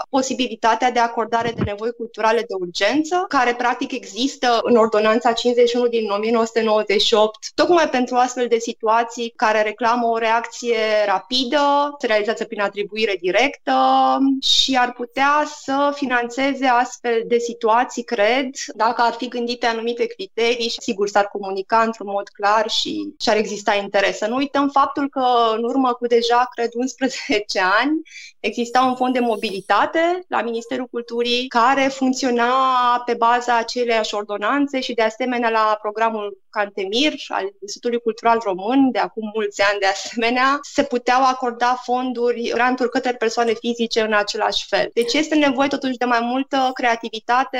posibilitatea 0.09 0.91
de 0.91 0.99
acordare 0.99 1.51
de 1.55 1.61
nevoi 1.65 1.91
culturale 1.91 2.23
culturale 2.23 2.45
de 2.47 2.53
urgență, 2.59 3.25
care 3.27 3.53
practic 3.53 3.91
există 3.91 4.59
în 4.61 4.75
Ordonanța 4.75 5.31
51 5.31 5.87
din 5.87 6.09
1998, 6.09 7.37
tocmai 7.55 7.89
pentru 7.89 8.15
astfel 8.15 8.47
de 8.47 8.57
situații 8.57 9.33
care 9.35 9.61
reclamă 9.61 10.07
o 10.07 10.17
reacție 10.17 10.77
rapidă, 11.05 11.95
se 11.99 12.07
realizează 12.07 12.43
prin 12.43 12.61
atribuire 12.61 13.15
directă 13.21 13.73
și 14.41 14.62
ar 14.71 14.93
putea 14.93 15.43
să 15.61 15.91
financeze 15.95 16.65
astfel 16.65 17.23
de 17.27 17.37
situații, 17.37 18.03
cred, 18.03 18.49
dacă 18.75 19.01
ar 19.01 19.13
fi 19.13 19.27
gândite 19.27 19.65
anumite 19.65 20.05
criterii 20.05 20.69
și 20.69 20.81
sigur 20.81 21.07
s-ar 21.07 21.27
comunica 21.27 21.81
într-un 21.81 22.07
mod 22.07 22.29
clar 22.29 22.69
și, 22.69 23.13
și 23.19 23.29
ar 23.29 23.37
exista 23.37 23.73
interes. 23.75 24.17
Să 24.17 24.27
nu 24.27 24.35
uităm 24.35 24.69
faptul 24.69 25.09
că 25.09 25.25
în 25.55 25.63
urmă 25.63 25.93
cu 25.93 26.07
deja, 26.07 26.49
cred, 26.55 26.69
11 26.73 27.59
ani, 27.79 28.01
exista 28.43 28.81
un 28.81 28.95
fond 28.95 29.13
de 29.13 29.19
mobilitate 29.19 30.23
la 30.27 30.41
Ministerul 30.41 30.87
Culturii 30.91 31.47
care 31.47 31.81
funcționa 31.81 32.11
funcționa 32.13 33.03
pe 33.05 33.13
baza 33.13 33.57
aceleiași 33.57 34.15
ordonanțe 34.15 34.79
și 34.79 34.93
de 34.93 35.01
asemenea 35.01 35.49
la 35.49 35.77
programul 35.81 36.41
Cantemir 36.49 37.13
al 37.27 37.43
Institutului 37.61 37.99
Cultural 38.03 38.39
Român, 38.43 38.91
de 38.91 38.99
acum 38.99 39.31
mulți 39.33 39.61
ani 39.61 39.79
de 39.79 39.85
asemenea, 39.85 40.59
se 40.61 40.83
puteau 40.83 41.23
acorda 41.23 41.81
fonduri, 41.83 42.51
granturi 42.53 42.89
către 42.89 43.13
persoane 43.13 43.53
fizice 43.53 44.01
în 44.01 44.13
același 44.13 44.65
fel. 44.67 44.89
Deci 44.93 45.13
este 45.13 45.35
nevoie 45.35 45.67
totuși 45.67 45.97
de 45.97 46.05
mai 46.05 46.19
multă 46.21 46.69
creativitate 46.73 47.59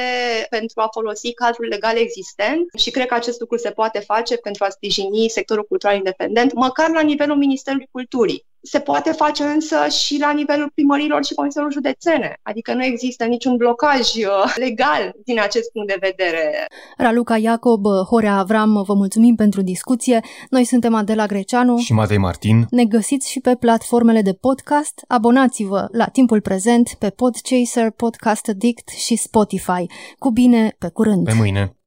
pentru 0.50 0.82
a 0.82 0.88
folosi 0.92 1.34
cadrul 1.34 1.68
legal 1.68 1.98
existent 1.98 2.66
și 2.78 2.92
cred 2.92 3.06
că 3.06 3.14
acest 3.14 3.40
lucru 3.40 3.58
se 3.58 3.72
poate 3.72 4.00
face 4.00 4.38
pentru 4.38 4.64
a 4.64 4.70
sprijini 4.70 5.30
sectorul 5.30 5.64
cultural 5.64 5.96
independent, 5.96 6.54
măcar 6.54 6.90
la 6.90 7.02
nivelul 7.02 7.38
Ministerului 7.38 7.90
Culturii 7.92 8.46
se 8.64 8.80
poate 8.80 9.12
face 9.12 9.44
însă 9.44 9.88
și 9.88 10.20
la 10.20 10.32
nivelul 10.32 10.72
primărilor 10.74 11.26
și 11.26 11.34
consiliilor 11.34 11.74
județene. 11.74 12.40
Adică 12.44 12.74
nu 12.74 12.84
există 12.84 13.26
niciun 13.26 13.56
blocaj 13.56 14.00
uh, 14.00 14.54
legal 14.56 15.14
din 15.26 15.40
acest 15.40 15.72
punct 15.72 15.88
de 15.88 15.98
vedere. 16.00 16.68
Raluca 16.98 17.38
Iacob, 17.38 17.86
Horea 18.10 18.38
Avram, 18.38 18.84
vă 18.88 18.94
mulțumim 18.94 19.36
pentru 19.36 19.62
discuție. 19.62 20.20
Noi 20.50 20.64
suntem 20.64 20.94
Adela 20.94 21.26
Greceanu 21.26 21.78
și 21.78 21.94
Matei 21.94 22.18
Martin. 22.18 22.66
Ne 22.70 22.86
găsiți 22.86 23.32
și 23.32 23.40
pe 23.40 23.56
platformele 23.56 24.22
de 24.22 24.34
podcast. 24.34 25.04
Abonați-vă 25.08 25.88
la 25.92 26.06
timpul 26.06 26.42
prezent 26.42 26.96
pe 27.00 27.10
Podchaser, 27.10 27.92
Podcast 27.92 28.48
Addict 28.48 28.90
și 28.90 29.16
Spotify. 29.16 29.86
Cu 30.20 30.32
bine, 30.32 30.76
pe 30.80 30.90
curând! 30.90 31.26
Pe 31.26 31.34
mâine! 31.34 31.78